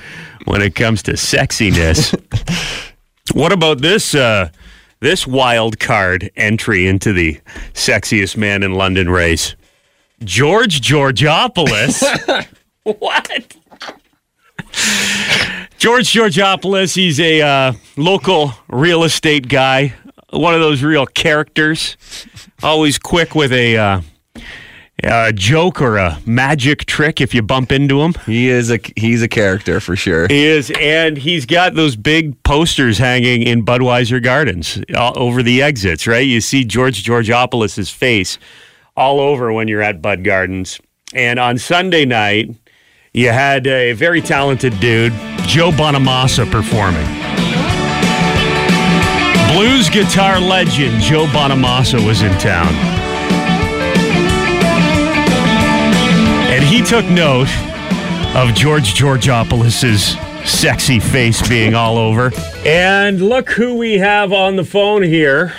when 0.45 0.61
it 0.61 0.75
comes 0.75 1.01
to 1.03 1.13
sexiness. 1.13 2.13
What 3.33 3.51
about 3.51 3.81
this 3.81 4.13
uh, 4.15 4.49
this 4.99 5.25
wild 5.25 5.79
card 5.79 6.31
entry 6.35 6.87
into 6.87 7.13
the 7.13 7.39
sexiest 7.73 8.37
man 8.37 8.63
in 8.63 8.73
London 8.73 9.09
race? 9.09 9.55
George 10.23 10.81
Georgopoulos. 10.81 12.47
what? 12.83 13.55
George 15.77 16.13
Georgopoulos, 16.13 16.93
he's 16.93 17.19
a 17.19 17.41
uh, 17.41 17.73
local 17.97 18.53
real 18.67 19.03
estate 19.03 19.47
guy, 19.47 19.93
one 20.29 20.53
of 20.53 20.59
those 20.59 20.83
real 20.83 21.07
characters, 21.07 21.97
always 22.61 22.99
quick 22.99 23.33
with 23.33 23.51
a 23.51 23.77
uh, 23.77 24.01
a 25.03 25.33
joke 25.33 25.81
or 25.81 25.97
a 25.97 26.19
magic 26.25 26.85
trick 26.85 27.21
if 27.21 27.33
you 27.33 27.41
bump 27.41 27.71
into 27.71 28.01
him. 28.01 28.13
He 28.25 28.49
is 28.49 28.71
a 28.71 28.79
he's 28.95 29.21
a 29.21 29.27
character 29.27 29.79
for 29.79 29.95
sure. 29.95 30.27
He 30.27 30.45
is, 30.45 30.71
and 30.79 31.17
he's 31.17 31.45
got 31.45 31.75
those 31.75 31.95
big 31.95 32.41
posters 32.43 32.97
hanging 32.97 33.43
in 33.43 33.65
Budweiser 33.65 34.21
Gardens 34.23 34.81
all 34.95 35.13
over 35.17 35.43
the 35.43 35.61
exits, 35.61 36.07
right? 36.07 36.25
You 36.25 36.41
see 36.41 36.63
George 36.63 37.03
Georgopoulos' 37.03 37.91
face 37.91 38.37
all 38.95 39.19
over 39.19 39.51
when 39.51 39.67
you're 39.67 39.81
at 39.81 40.01
Bud 40.01 40.23
Gardens. 40.23 40.79
And 41.13 41.39
on 41.39 41.57
Sunday 41.57 42.05
night, 42.05 42.55
you 43.13 43.29
had 43.29 43.67
a 43.67 43.93
very 43.93 44.21
talented 44.21 44.79
dude, 44.79 45.13
Joe 45.45 45.71
Bonamassa, 45.71 46.49
performing. 46.49 47.05
Blues 49.53 49.89
guitar 49.89 50.39
legend 50.39 51.01
Joe 51.01 51.25
Bonamassa 51.25 52.05
was 52.05 52.21
in 52.21 52.31
town. 52.39 53.00
He 56.71 56.81
took 56.81 57.03
note 57.07 57.49
of 58.33 58.55
George 58.55 58.93
Georgopoulos' 58.93 60.15
sexy 60.47 61.01
face 61.01 61.45
being 61.49 61.75
all 61.75 61.97
over. 61.97 62.31
And 62.65 63.21
look 63.21 63.49
who 63.49 63.75
we 63.75 63.97
have 63.97 64.31
on 64.31 64.55
the 64.55 64.63
phone 64.63 65.03
here. 65.03 65.53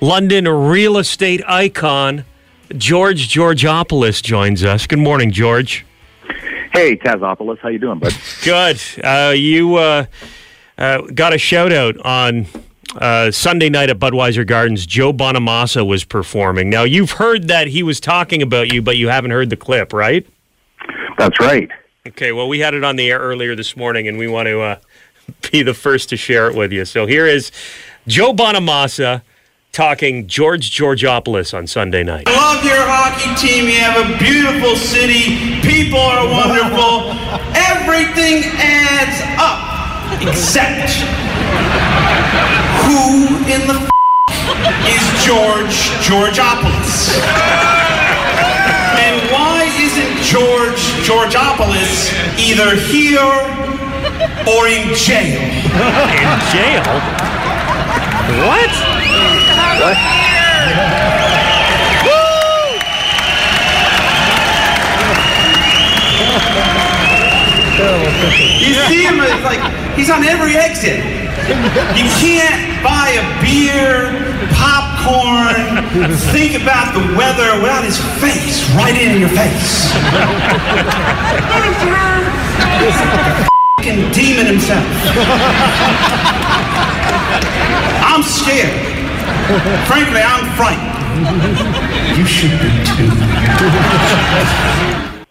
London 0.00 0.46
real 0.46 0.98
estate 0.98 1.42
icon 1.48 2.24
George 2.76 3.28
Georgopoulos 3.28 4.22
joins 4.22 4.62
us. 4.62 4.86
Good 4.86 5.00
morning, 5.00 5.32
George. 5.32 5.84
Hey, 6.72 6.96
Tazopoulos, 6.98 7.58
how 7.58 7.70
you 7.70 7.80
doing, 7.80 7.98
bud? 7.98 8.14
Good. 8.44 8.80
Uh, 9.02 9.34
you 9.36 9.74
uh, 9.74 10.06
uh, 10.78 11.00
got 11.12 11.32
a 11.32 11.38
shout 11.38 11.72
out 11.72 11.96
on 11.98 12.46
uh, 12.96 13.30
Sunday 13.30 13.68
night 13.68 13.90
at 13.90 13.98
Budweiser 13.98 14.46
Gardens, 14.46 14.86
Joe 14.86 15.12
Bonamassa 15.12 15.86
was 15.86 16.04
performing. 16.04 16.68
Now, 16.68 16.84
you've 16.84 17.12
heard 17.12 17.48
that 17.48 17.68
he 17.68 17.82
was 17.82 18.00
talking 18.00 18.42
about 18.42 18.72
you, 18.72 18.82
but 18.82 18.96
you 18.96 19.08
haven't 19.08 19.30
heard 19.30 19.50
the 19.50 19.56
clip, 19.56 19.92
right? 19.92 20.26
That's 21.18 21.38
right. 21.40 21.70
Okay, 22.06 22.32
well, 22.32 22.48
we 22.48 22.58
had 22.58 22.74
it 22.74 22.84
on 22.84 22.96
the 22.96 23.10
air 23.10 23.20
earlier 23.20 23.54
this 23.54 23.76
morning, 23.76 24.08
and 24.08 24.18
we 24.18 24.26
want 24.26 24.46
to 24.46 24.60
uh, 24.60 24.76
be 25.52 25.62
the 25.62 25.74
first 25.74 26.08
to 26.10 26.16
share 26.16 26.48
it 26.48 26.56
with 26.56 26.72
you. 26.72 26.84
So 26.84 27.06
here 27.06 27.26
is 27.26 27.50
Joe 28.06 28.32
Bonamassa 28.32 29.22
talking 29.70 30.26
George 30.26 30.70
Georgopoulos 30.70 31.56
on 31.56 31.66
Sunday 31.66 32.02
night. 32.02 32.24
I 32.28 32.36
Love 32.36 32.64
your 32.64 32.82
hockey 32.84 33.34
team. 33.40 33.64
You 33.66 33.80
have 33.80 34.04
a 34.04 34.18
beautiful 34.18 34.76
city. 34.76 35.60
People 35.62 35.98
are 35.98 36.28
wonderful. 36.28 37.08
Everything 37.56 38.44
adds 38.58 39.22
up. 39.40 39.70
Except 40.20 41.21
who 42.86 43.26
in 43.50 43.62
the 43.66 43.78
f- 43.78 43.90
is 44.86 45.04
George 45.24 45.76
Georgopoulos? 46.06 47.10
And 48.98 49.16
why 49.32 49.64
isn't 49.80 50.22
George 50.22 50.80
Georgopoulos 51.06 52.12
either 52.38 52.76
here 52.76 53.32
or 54.46 54.68
in 54.68 54.94
jail? 54.94 55.40
In 55.42 56.30
jail? 56.52 56.82
What? 58.46 58.72
You 68.62 68.74
see 68.86 69.02
him, 69.02 69.18
it's 69.20 69.42
like 69.44 69.60
he's 69.96 70.10
on 70.10 70.22
every 70.24 70.56
exit. 70.56 71.02
You 71.98 72.06
can't 72.22 72.71
buy 72.82 73.14
a 73.14 73.24
beer, 73.40 74.10
popcorn, 74.54 75.86
think 76.34 76.60
about 76.60 76.92
the 76.94 77.02
weather 77.16 77.60
without 77.62 77.84
his 77.84 77.98
face 78.20 78.68
right 78.74 78.96
in 78.96 79.20
your 79.20 79.30
face. 79.30 79.92
Fucking 83.78 84.10
demon 84.12 84.46
himself. 84.46 84.86
I'm 88.04 88.22
scared. 88.22 88.92
Frankly, 89.86 90.20
I'm 90.20 90.46
frightened. 90.56 90.92
You 92.18 92.26
should 92.26 92.58
be 92.60 92.70
too. 92.84 93.12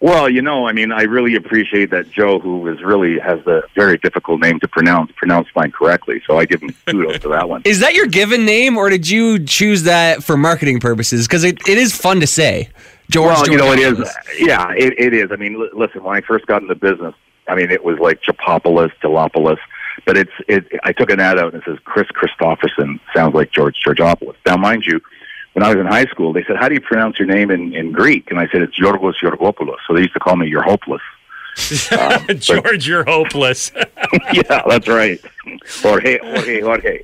Well, 0.02 0.28
you 0.28 0.42
know, 0.42 0.66
I 0.66 0.72
mean, 0.72 0.90
I 0.90 1.02
really 1.02 1.36
appreciate 1.36 1.90
that 1.90 2.10
Joe, 2.10 2.40
who 2.40 2.66
is 2.66 2.82
really 2.82 3.20
has 3.20 3.38
a 3.46 3.62
very 3.76 3.98
difficult 3.98 4.40
name 4.40 4.58
to 4.58 4.66
pronounce, 4.66 5.12
pronounced 5.14 5.52
mine 5.54 5.70
correctly. 5.70 6.20
So 6.26 6.38
I 6.38 6.44
give 6.44 6.60
him 6.60 6.74
kudos 6.86 7.18
for 7.18 7.28
that 7.28 7.48
one. 7.48 7.62
Is 7.64 7.78
that 7.78 7.94
your 7.94 8.08
given 8.08 8.44
name, 8.44 8.76
or 8.76 8.90
did 8.90 9.08
you 9.08 9.44
choose 9.46 9.84
that 9.84 10.24
for 10.24 10.36
marketing 10.36 10.80
purposes? 10.80 11.28
Because 11.28 11.44
it, 11.44 11.60
it 11.68 11.78
is 11.78 11.96
fun 11.96 12.18
to 12.18 12.26
say. 12.26 12.68
George. 13.10 13.36
well, 13.36 13.48
you 13.48 13.56
know, 13.56 13.72
it 13.72 13.78
is. 13.78 14.16
Yeah, 14.40 14.72
it, 14.72 14.94
it 14.98 15.14
is. 15.14 15.30
I 15.30 15.36
mean, 15.36 15.60
li- 15.60 15.70
listen, 15.72 16.02
when 16.02 16.16
I 16.16 16.20
first 16.20 16.46
got 16.46 16.62
into 16.62 16.74
business, 16.74 17.14
I 17.46 17.54
mean, 17.54 17.70
it 17.70 17.84
was 17.84 18.00
like 18.00 18.20
Chapopoulos, 18.22 18.90
Jalopoulos, 19.04 19.58
but 20.04 20.16
it's 20.16 20.32
it. 20.48 20.66
I 20.82 20.90
took 20.92 21.10
an 21.10 21.20
ad 21.20 21.38
out 21.38 21.54
and 21.54 21.62
it 21.62 21.64
says 21.64 21.78
Kris 21.84 22.08
Kristofferson 22.08 22.98
sounds 23.14 23.36
like 23.36 23.52
George 23.52 23.76
Georgopoulos. 23.86 24.34
Now, 24.46 24.56
mind 24.56 24.84
you, 24.84 25.00
when 25.52 25.62
I 25.62 25.68
was 25.68 25.78
in 25.78 25.86
high 25.86 26.06
school, 26.06 26.32
they 26.32 26.44
said, 26.44 26.56
"How 26.56 26.68
do 26.68 26.74
you 26.74 26.80
pronounce 26.80 27.18
your 27.18 27.28
name 27.28 27.50
in, 27.50 27.74
in 27.74 27.92
Greek?" 27.92 28.30
And 28.30 28.38
I 28.38 28.48
said, 28.48 28.62
"It's 28.62 28.78
Yorgos 28.78 29.14
Yorgopoulos." 29.22 29.76
So 29.86 29.94
they 29.94 30.00
used 30.00 30.14
to 30.14 30.20
call 30.20 30.36
me 30.36 30.48
"You're 30.48 30.62
hopeless." 30.62 31.02
Um, 31.92 32.38
George, 32.38 32.88
you're 32.88 33.04
hopeless. 33.04 33.70
yeah, 34.32 34.62
that's 34.66 34.88
right. 34.88 35.20
Jorge, 35.82 36.18
Jorge, 36.18 36.60
Jorge. 36.60 37.02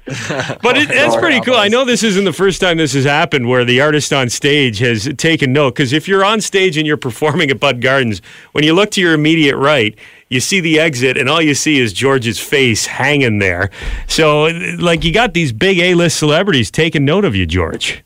But 0.62 0.78
it, 0.78 0.88
that's 0.88 1.17
pretty 1.17 1.40
cool. 1.43 1.55
I 1.57 1.69
know 1.69 1.85
this 1.85 2.02
isn't 2.02 2.25
the 2.25 2.33
first 2.33 2.61
time 2.61 2.78
this 2.78 2.95
has 2.95 3.05
happened 3.05 3.49
where 3.49 3.64
the 3.64 3.81
artist 3.81 4.12
on 4.12 4.31
stage 4.31 4.78
has 4.78 5.12
taken 5.19 5.52
note. 5.52 5.75
Because 5.75 5.93
if 5.93 6.09
you're 6.09 6.25
on 6.25 6.40
stage 6.40 6.76
and 6.76 6.87
you're 6.87 6.97
performing 6.97 7.50
at 7.50 7.61
Bud 7.61 7.83
Gardens, 7.83 8.23
when 8.52 8.64
you 8.64 8.73
look 8.73 8.90
to 8.93 9.00
your 9.00 9.12
immediate 9.12 9.57
right, 9.57 9.97
you 10.28 10.40
see 10.40 10.61
the 10.61 10.78
exit, 10.81 11.17
and 11.17 11.28
all 11.28 11.43
you 11.43 11.55
see 11.55 11.78
is 11.78 11.93
George's 11.93 12.38
face 12.38 12.87
hanging 12.87 13.38
there. 13.38 13.71
So, 14.07 14.45
like, 14.78 15.05
you 15.05 15.12
got 15.12 15.35
these 15.35 15.52
big 15.52 15.78
A-list 15.78 16.19
celebrities 16.19 16.71
taking 16.71 17.05
note 17.05 17.25
of 17.25 17.37
you, 17.37 17.47
George. 17.47 18.02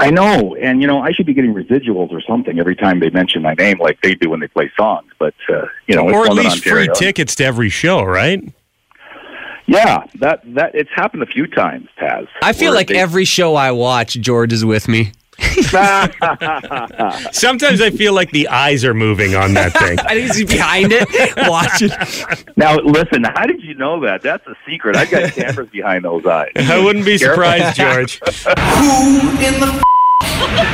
I 0.00 0.10
know, 0.10 0.54
and 0.54 0.80
you 0.80 0.86
know, 0.86 1.00
I 1.00 1.10
should 1.12 1.26
be 1.26 1.34
getting 1.34 1.52
residuals 1.54 2.12
or 2.12 2.20
something 2.20 2.58
every 2.60 2.76
time 2.76 3.00
they 3.00 3.10
mention 3.10 3.42
my 3.42 3.54
name, 3.54 3.78
like 3.78 4.00
they 4.00 4.14
do 4.14 4.30
when 4.30 4.38
they 4.40 4.46
play 4.46 4.70
songs. 4.76 5.10
But 5.18 5.34
uh, 5.48 5.66
you 5.88 5.96
know, 5.96 6.08
it's 6.08 6.16
or 6.16 6.22
at 6.26 6.28
London, 6.28 6.44
least 6.44 6.64
free 6.64 6.88
tickets 6.94 7.34
to 7.36 7.44
every 7.44 7.68
show, 7.68 8.02
right? 8.04 8.42
Yeah, 9.66 10.04
that 10.20 10.42
that 10.54 10.74
it's 10.74 10.90
happened 10.94 11.22
a 11.24 11.26
few 11.26 11.46
times, 11.46 11.88
Taz. 12.00 12.26
I 12.42 12.52
feel 12.52 12.72
like 12.72 12.86
they- 12.88 12.96
every 12.98 13.24
show 13.24 13.54
I 13.54 13.72
watch, 13.72 14.14
George 14.14 14.52
is 14.52 14.64
with 14.64 14.88
me. 14.88 15.12
Sometimes 17.32 17.80
I 17.80 17.90
feel 17.90 18.12
like 18.12 18.30
the 18.32 18.48
eyes 18.48 18.84
are 18.84 18.94
moving 18.94 19.34
on 19.34 19.54
that 19.54 19.72
thing. 19.72 19.98
I 20.06 20.14
think 20.14 20.32
he's 20.34 20.44
behind 20.44 20.88
it, 20.92 21.08
watching. 21.48 21.90
now, 22.56 22.76
listen, 22.76 23.24
how 23.24 23.46
did 23.46 23.62
you 23.62 23.74
know 23.74 24.00
that? 24.00 24.22
That's 24.22 24.46
a 24.46 24.54
secret. 24.68 24.96
I've 24.96 25.10
got 25.10 25.32
cameras 25.32 25.68
behind 25.70 26.04
those 26.04 26.26
eyes. 26.26 26.50
I 26.56 26.82
wouldn't 26.82 27.04
be 27.04 27.18
Careful. 27.18 27.34
surprised, 27.44 27.76
George. 27.76 28.18
Who 28.18 29.30
in 29.38 29.60
the 29.60 29.70
f- 29.72 29.82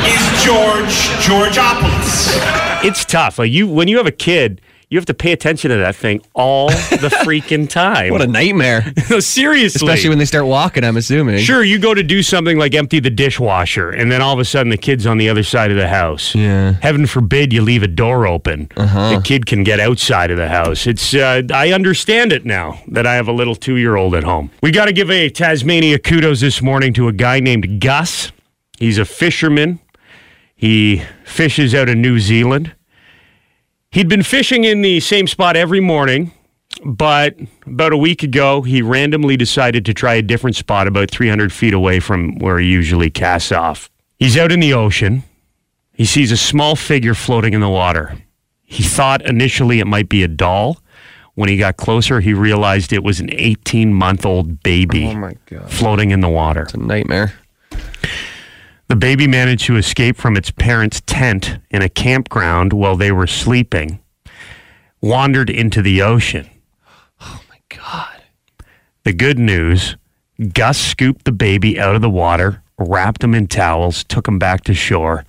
is 0.07 0.45
George 0.45 0.95
Georgopoulos? 1.25 2.85
It's 2.85 3.05
tough. 3.05 3.39
Like 3.39 3.51
you, 3.53 3.69
when 3.69 3.89
you 3.89 3.99
have 3.99 4.07
a 4.07 4.11
kid, 4.13 4.61
you 4.89 4.99
have 4.99 5.07
to 5.07 5.15
pay 5.15 5.33
attention 5.33 5.71
to 5.71 5.77
that 5.79 5.97
thing 5.97 6.23
all 6.35 6.69
the 6.69 7.13
freaking 7.25 7.69
time. 7.69 8.13
What 8.13 8.23
a 8.23 8.27
nightmare. 8.27 8.93
no, 9.11 9.21
seriously. 9.21 9.85
Especially 9.87 10.09
when 10.11 10.19
they 10.19 10.25
start 10.25 10.47
walking, 10.47 10.85
I'm 10.85 10.97
assuming. 10.97 11.39
Sure, 11.39 11.63
you 11.65 11.79
go 11.79 11.95
to 11.95 12.03
do 12.03 12.23
something 12.23 12.59
like 12.59 12.75
empty 12.75 13.01
the 13.01 13.11
dishwasher, 13.11 13.91
and 13.91 14.11
then 14.11 14.23
all 14.23 14.33
of 14.35 14.39
a 14.39 14.45
sudden 14.45 14.71
the 14.71 14.77
kid's 14.77 15.07
on 15.07 15.19
the 15.19 15.29
other 15.29 15.43
side 15.43 15.71
of 15.71 15.77
the 15.77 15.89
house. 15.89 16.35
Yeah. 16.35 16.75
Heaven 16.83 17.07
forbid 17.07 17.53
you 17.53 17.63
leave 17.63 17.83
a 17.83 17.89
door 17.89 18.27
open. 18.27 18.71
Uh-huh. 18.77 19.17
The 19.17 19.23
kid 19.23 19.47
can 19.47 19.65
get 19.65 19.81
outside 19.81 20.31
of 20.31 20.37
the 20.37 20.49
house. 20.49 20.87
It's 20.87 21.15
uh, 21.15 21.43
I 21.53 21.73
understand 21.73 22.33
it 22.33 22.45
now 22.45 22.81
that 22.89 23.07
I 23.07 23.15
have 23.15 23.29
a 23.29 23.33
little 23.33 23.55
two 23.55 23.77
year 23.77 23.97
old 23.97 24.15
at 24.15 24.25
home. 24.25 24.51
We 24.63 24.71
got 24.71 24.87
to 24.87 24.93
give 24.93 25.11
a 25.11 25.29
Tasmania 25.31 25.99
kudos 25.99 26.41
this 26.41 26.63
morning 26.63 26.93
to 26.95 27.09
a 27.09 27.13
guy 27.13 27.41
named 27.41 27.81
Gus. 27.81 28.33
He's 28.79 28.99
a 28.99 29.05
fisherman. 29.05 29.81
He 30.57 31.03
fishes 31.25 31.75
out 31.75 31.89
of 31.89 31.97
New 31.97 32.19
Zealand. 32.21 32.74
He'd 33.95 34.09
been 34.09 34.25
fishing 34.25 34.65
in 34.65 34.83
the 34.83 34.99
same 34.99 35.29
spot 35.29 35.57
every 35.57 35.79
morning, 35.79 36.33
but 36.85 37.37
about 37.65 37.93
a 37.93 37.97
week 37.97 38.25
ago, 38.25 38.63
he 38.63 38.83
randomly 38.83 39.37
decided 39.37 39.85
to 39.87 39.95
try 39.95 40.15
a 40.15 40.23
different 40.23 40.57
spot 40.57 40.89
about 40.89 41.13
300 41.13 41.53
feet 41.53 41.73
away 41.73 42.01
from 42.01 42.37
where 42.41 42.59
he 42.59 42.67
usually 42.67 43.09
casts 43.09 43.53
off. 43.53 43.89
He's 44.19 44.37
out 44.37 44.51
in 44.51 44.59
the 44.59 44.73
ocean. 44.73 45.23
He 45.93 46.05
sees 46.05 46.33
a 46.33 46.37
small 46.37 46.75
figure 46.75 47.15
floating 47.15 47.53
in 47.53 47.61
the 47.61 47.69
water. 47.69 48.19
He 48.65 48.83
thought 48.83 49.25
initially 49.25 49.79
it 49.79 49.87
might 49.87 50.09
be 50.09 50.25
a 50.25 50.29
doll. 50.29 50.79
When 51.35 51.49
he 51.49 51.57
got 51.57 51.77
closer, 51.77 52.19
he 52.19 52.35
realized 52.35 52.93
it 52.93 53.05
was 53.05 53.21
an 53.21 53.31
18 53.33 53.95
month 53.95 54.27
old 54.27 54.61
baby 54.65 55.07
Oh 55.07 55.69
floating 55.69 56.11
in 56.11 56.19
the 56.19 56.29
water. 56.29 56.63
It's 56.63 56.75
a 56.75 56.79
nightmare. 56.79 57.33
The 58.95 59.01
baby 59.01 59.27
managed 59.27 59.67
to 59.67 59.77
escape 59.77 60.17
from 60.17 60.37
its 60.37 60.53
parents' 60.53 61.03
tent 61.05 61.59
in 61.69 61.83
a 61.83 61.89
campground 61.89 62.73
while 62.73 62.95
they 62.95 63.11
were 63.11 63.27
sleeping, 63.27 63.99
wandered 65.01 65.51
into 65.51 65.83
the 65.83 66.01
ocean. 66.01 66.49
Oh 67.21 67.41
my 67.49 67.59
God. 67.77 68.23
The 69.03 69.13
good 69.13 69.37
news 69.37 69.97
Gus 70.53 70.79
scooped 70.79 71.25
the 71.25 71.33
baby 71.33 71.77
out 71.81 71.97
of 71.97 72.03
the 72.03 72.09
water, 72.09 72.63
wrapped 72.79 73.25
him 73.25 73.35
in 73.35 73.49
towels, 73.49 74.05
took 74.05 74.29
him 74.29 74.39
back 74.39 74.63
to 74.67 74.75
shore. 74.75 75.25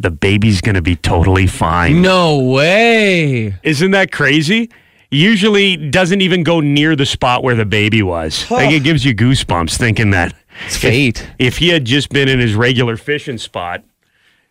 The 0.00 0.10
baby's 0.10 0.60
going 0.60 0.74
to 0.74 0.82
be 0.82 0.96
totally 0.96 1.46
fine. 1.46 2.02
No 2.02 2.40
way. 2.40 3.60
Isn't 3.62 3.92
that 3.92 4.10
crazy? 4.10 4.70
Usually 5.12 5.76
doesn't 5.76 6.20
even 6.20 6.42
go 6.42 6.58
near 6.58 6.96
the 6.96 7.06
spot 7.06 7.44
where 7.44 7.54
the 7.54 7.64
baby 7.64 8.02
was. 8.02 8.50
Like 8.50 8.72
it 8.72 8.82
gives 8.82 9.04
you 9.04 9.14
goosebumps 9.14 9.78
thinking 9.78 10.10
that 10.10 10.34
It's 10.66 10.76
fate. 10.76 11.30
if 11.38 11.58
he 11.58 11.68
had 11.68 11.84
just 11.84 12.10
been 12.10 12.28
in 12.28 12.38
his 12.38 12.54
regular 12.54 12.96
fishing 12.96 13.38
spot, 13.38 13.84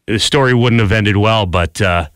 the 0.05 0.19
story 0.19 0.53
wouldn't 0.53 0.81
have 0.81 0.91
ended 0.91 1.17
well. 1.17 1.45
But 1.45 1.81
uh, 1.81 2.09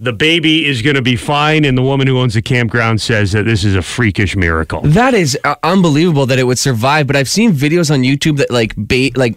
the 0.00 0.12
baby 0.12 0.66
is 0.66 0.82
going 0.82 0.96
to 0.96 1.02
be 1.02 1.16
fine, 1.16 1.64
and 1.64 1.78
the 1.78 1.82
woman 1.82 2.06
who 2.06 2.18
owns 2.18 2.34
the 2.34 2.42
campground 2.42 3.00
says 3.00 3.32
that 3.32 3.44
this 3.44 3.64
is 3.64 3.76
a 3.76 3.82
freakish 3.82 4.36
miracle. 4.36 4.80
That 4.82 5.14
is 5.14 5.38
uh, 5.44 5.54
unbelievable 5.62 6.26
that 6.26 6.38
it 6.38 6.44
would 6.44 6.58
survive. 6.58 7.06
But 7.06 7.16
I've 7.16 7.28
seen 7.28 7.52
videos 7.52 7.90
on 7.92 8.02
YouTube 8.02 8.38
that 8.38 8.50
like 8.50 8.74
ba- 8.76 9.10
like 9.14 9.36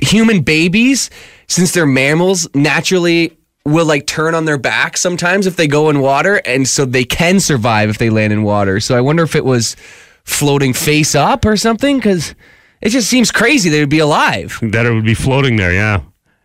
human 0.00 0.42
babies, 0.42 1.10
since 1.48 1.72
they're 1.72 1.86
mammals, 1.86 2.48
naturally 2.54 3.36
will 3.64 3.86
like 3.86 4.06
turn 4.06 4.34
on 4.34 4.44
their 4.44 4.58
back 4.58 4.96
sometimes 4.96 5.46
if 5.46 5.56
they 5.56 5.66
go 5.66 5.88
in 5.90 6.00
water, 6.00 6.36
and 6.44 6.66
so 6.68 6.84
they 6.84 7.04
can 7.04 7.40
survive 7.40 7.90
if 7.90 7.98
they 7.98 8.10
land 8.10 8.32
in 8.32 8.42
water. 8.42 8.80
So 8.80 8.96
I 8.96 9.00
wonder 9.00 9.22
if 9.22 9.34
it 9.34 9.44
was 9.44 9.76
floating 10.24 10.72
face 10.72 11.14
up 11.16 11.44
or 11.44 11.56
something 11.56 11.96
because 11.96 12.34
it 12.82 12.90
just 12.90 13.08
seems 13.08 13.30
crazy 13.30 13.70
they 13.70 13.80
would 13.80 13.88
be 13.88 14.00
alive. 14.00 14.58
That 14.62 14.84
it 14.86 14.92
would 14.92 15.04
be 15.04 15.14
floating 15.14 15.56
there, 15.56 15.72
yeah. 15.72 16.02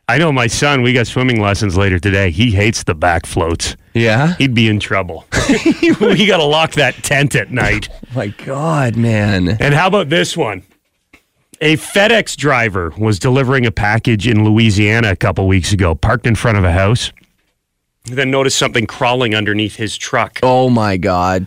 I 0.10 0.18
know 0.18 0.32
my 0.32 0.48
son, 0.48 0.84
we 0.84 0.94
got 0.94 1.06
swimming 1.06 1.42
lessons 1.42 1.76
later 1.76 2.00
today. 2.00 2.32
He 2.32 2.52
hates 2.52 2.84
the 2.84 2.96
back 2.96 3.26
floats. 3.26 3.76
Yeah. 3.94 4.36
He'd 4.36 4.54
be 4.54 4.70
in 4.70 4.80
trouble. 4.80 5.26
we 6.00 6.26
got 6.26 6.38
to 6.38 6.46
lock 6.46 6.72
that 6.74 6.96
tent 7.04 7.36
at 7.36 7.52
night. 7.52 7.90
Oh 8.10 8.20
my 8.22 8.28
God, 8.28 8.96
man. 8.96 9.50
And 9.60 9.76
how 9.76 9.88
about 9.88 10.10
this 10.10 10.36
one? 10.36 10.64
A 11.60 11.76
FedEx 11.76 12.36
driver 12.38 12.94
was 12.98 13.20
delivering 13.20 13.66
a 13.66 13.72
package 13.72 14.28
in 14.28 14.46
Louisiana 14.46 15.12
a 15.12 15.16
couple 15.16 15.46
weeks 15.48 15.72
ago, 15.74 15.94
parked 15.94 16.26
in 16.26 16.34
front 16.34 16.58
of 16.58 16.64
a 16.64 16.72
house, 16.72 17.12
then 18.06 18.32
noticed 18.32 18.58
something 18.58 18.88
crawling 18.88 19.36
underneath 19.36 19.76
his 19.76 19.98
truck. 19.98 20.40
Oh 20.42 20.70
my 20.70 20.98
God. 20.98 21.46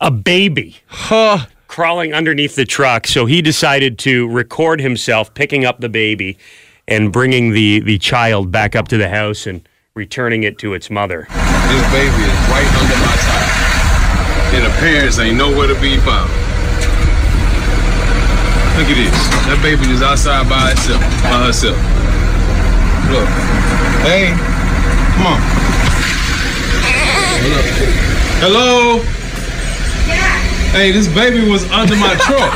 A 0.00 0.10
baby 0.10 0.78
Huh. 0.86 1.46
Crawling 1.70 2.12
underneath 2.12 2.56
the 2.56 2.64
truck. 2.64 3.06
So 3.06 3.26
he 3.26 3.40
decided 3.40 3.96
to 4.00 4.28
record 4.28 4.80
himself 4.80 5.32
picking 5.34 5.64
up 5.64 5.78
the 5.78 5.88
baby 5.88 6.36
and 6.88 7.12
bringing 7.12 7.52
the, 7.52 7.78
the 7.78 7.96
child 7.96 8.50
back 8.50 8.74
up 8.74 8.88
to 8.88 8.98
the 8.98 9.08
house 9.08 9.46
and 9.46 9.62
returning 9.94 10.42
it 10.42 10.58
to 10.58 10.74
its 10.74 10.90
mother. 10.90 11.28
This 11.30 11.92
baby 11.92 12.22
is 12.26 12.38
right 12.50 12.66
under 12.74 12.96
my 12.98 13.14
tire. 13.22 14.60
The 14.60 14.76
parents 14.80 15.18
ain't 15.20 15.38
nowhere 15.38 15.68
to 15.68 15.80
be 15.80 15.96
found. 15.98 16.28
Look 18.74 18.90
at 18.90 18.98
this. 18.98 19.14
That 19.46 19.60
baby 19.62 19.92
is 19.92 20.02
outside 20.02 20.48
by 20.48 20.72
itself, 20.72 21.00
by 21.22 21.46
herself. 21.46 21.78
Look. 23.14 23.28
Hey, 24.02 24.34
come 25.14 25.26
on. 25.26 25.40
Hello? 28.42 29.19
Hey, 30.70 30.92
this 30.92 31.08
baby 31.08 31.48
was 31.50 31.68
under 31.70 31.96
my 31.96 32.14
truck. 32.22 32.54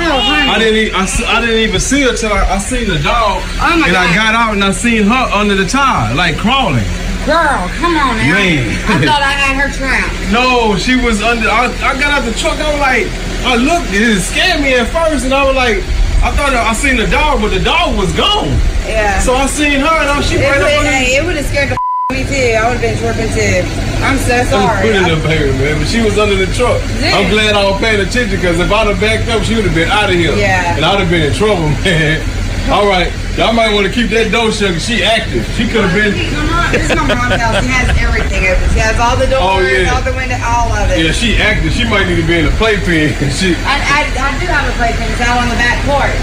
I 0.00 0.56
didn't. 0.58 0.80
e- 0.80 0.92
I, 0.96 1.04
I 1.28 1.40
didn't 1.40 1.60
even 1.60 1.78
see 1.78 2.02
her 2.02 2.16
till 2.16 2.32
I, 2.32 2.56
I 2.56 2.58
seen 2.58 2.88
the 2.88 2.98
dog, 2.98 3.42
Oh 3.60 3.76
my 3.76 3.86
and 3.88 3.96
I 3.96 4.08
got 4.14 4.34
out 4.34 4.54
and 4.54 4.64
I 4.64 4.72
seen 4.72 5.04
her 5.04 5.24
under 5.36 5.54
the 5.54 5.66
tire, 5.66 6.14
like 6.14 6.38
crawling. 6.38 6.84
Girl, 7.28 7.68
come 7.76 8.00
on 8.00 8.16
now. 8.16 8.32
Man. 8.32 8.64
I 8.88 8.96
thought 9.04 9.20
I 9.20 9.36
had 9.36 9.60
her 9.60 9.68
trapped. 9.68 10.08
No, 10.32 10.76
she 10.80 10.96
was 10.96 11.20
under. 11.20 11.48
I, 11.50 11.68
I 11.84 12.00
got 12.00 12.16
out 12.16 12.24
the 12.24 12.32
truck. 12.38 12.56
I 12.56 12.70
was 12.72 12.80
like, 12.80 13.06
I 13.44 13.56
looked. 13.60 13.92
It 13.92 14.16
scared 14.24 14.62
me 14.62 14.72
at 14.80 14.88
first, 14.88 15.24
and 15.28 15.34
I 15.34 15.44
was 15.44 15.54
like, 15.56 15.84
I 16.24 16.32
thought 16.32 16.54
I 16.54 16.72
seen 16.72 16.96
the 16.96 17.06
dog, 17.06 17.42
but 17.42 17.50
the 17.52 17.60
dog 17.60 17.98
was 17.98 18.08
gone. 18.16 18.48
Yeah. 18.88 19.20
So 19.20 19.34
I 19.34 19.44
seen 19.46 19.80
her, 19.80 19.96
and 20.00 20.08
I, 20.08 20.20
she 20.22 20.36
it 20.36 20.48
right 20.48 20.58
would, 20.58 20.64
up 20.64 20.84
hey, 20.88 21.16
it 21.20 21.24
would 21.26 21.36
have 21.36 21.44
scared 21.44 21.70
the 21.70 21.79
me 22.10 22.26
too. 22.26 22.58
I 22.58 22.66
would 22.68 22.78
have 22.78 22.84
been 22.84 22.98
tripping 22.98 23.30
too. 23.32 23.62
I'm 24.02 24.18
so 24.18 24.42
sorry. 24.50 24.82
Put 24.90 24.96
it 24.96 25.10
up 25.10 25.22
here, 25.30 25.52
man. 25.54 25.78
But 25.78 25.88
she 25.88 26.02
was 26.02 26.18
under 26.18 26.34
the 26.34 26.50
truck. 26.52 26.80
Yeah. 26.98 27.16
I'm 27.16 27.30
glad 27.30 27.54
I 27.54 27.70
was 27.70 27.80
paying 27.80 28.00
attention 28.00 28.36
because 28.36 28.58
if 28.58 28.70
I'd 28.70 28.86
have 28.88 29.00
backed 29.00 29.28
up, 29.28 29.42
she 29.44 29.54
would 29.54 29.64
have 29.64 29.74
been 29.74 29.88
out 29.88 30.10
of 30.10 30.16
here. 30.16 30.34
Yeah. 30.34 30.76
And 30.76 30.84
I'd 30.84 31.00
have 31.00 31.10
been 31.10 31.22
in 31.22 31.34
trouble, 31.34 31.68
man. 31.86 32.20
All 32.68 32.86
right, 32.86 33.08
y'all 33.40 33.56
might 33.56 33.72
want 33.72 33.88
to 33.88 33.92
keep 33.92 34.12
that 34.12 34.30
door 34.30 34.52
shut 34.52 34.76
she 34.78 35.02
active. 35.02 35.42
She 35.56 35.64
could 35.66 35.82
have 35.82 35.96
been. 35.96 36.12
Come 36.12 36.52
on, 36.54 36.70
this 36.70 36.86
is 36.86 36.94
my 36.94 37.08
mom's 37.08 37.40
house. 37.40 37.56
She 37.64 37.72
has 37.72 37.88
everything 37.98 38.46
open. 38.46 38.62
She 38.76 38.78
has 38.84 38.94
all 39.00 39.16
the 39.16 39.26
oh, 39.32 39.58
doors, 39.58 39.64
Oh, 39.64 39.80
yeah. 39.80 39.90
all 39.90 40.04
the 40.04 40.14
windows, 40.14 40.44
all 40.44 40.68
of 40.76 40.86
it. 40.92 41.00
Yeah, 41.02 41.10
she 41.10 41.40
active. 41.40 41.72
She 41.72 41.88
might 41.88 42.06
need 42.06 42.20
to 42.20 42.26
be 42.28 42.36
in 42.38 42.46
the 42.46 42.54
playpen. 42.60 43.10
she. 43.40 43.56
I, 43.64 43.74
I, 43.80 44.00
I 44.12 44.30
do 44.38 44.46
have 44.46 44.68
a 44.68 44.74
playpen. 44.76 45.02
It's 45.08 45.24
out 45.24 45.40
on 45.40 45.48
the 45.50 45.58
back 45.58 45.82
porch. 45.88 46.14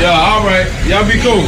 Yeah, 0.00 0.14
all 0.14 0.46
right. 0.46 0.64
Y'all 0.88 1.04
be 1.04 1.18
cool. 1.20 1.44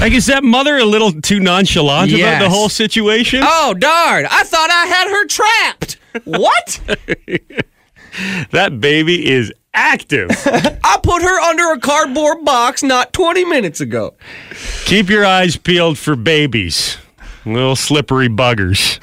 Like, 0.00 0.12
is 0.14 0.26
that 0.26 0.42
mother 0.42 0.78
a 0.78 0.84
little 0.84 1.12
too 1.12 1.38
nonchalant 1.38 2.12
about 2.12 2.40
the 2.40 2.50
whole 2.50 2.68
situation? 2.68 3.40
Oh 3.44 3.72
darn! 3.74 4.26
I 4.28 4.42
thought 4.42 4.68
I 4.70 4.86
had 4.86 5.08
her 5.10 5.26
trapped. 5.26 5.98
What? 6.24 6.80
That 8.50 8.78
baby 8.78 9.26
is 9.30 9.50
active. 9.72 10.28
I 10.84 10.98
put 11.02 11.22
her 11.22 11.40
under 11.40 11.72
a 11.72 11.80
cardboard 11.80 12.44
box 12.44 12.82
not 12.82 13.14
20 13.14 13.46
minutes 13.46 13.80
ago. 13.80 14.12
Keep 14.84 15.08
your 15.08 15.24
eyes 15.24 15.56
peeled 15.56 15.96
for 15.96 16.14
babies, 16.14 16.98
little 17.46 17.74
slippery 17.74 18.28
buggers 18.28 19.00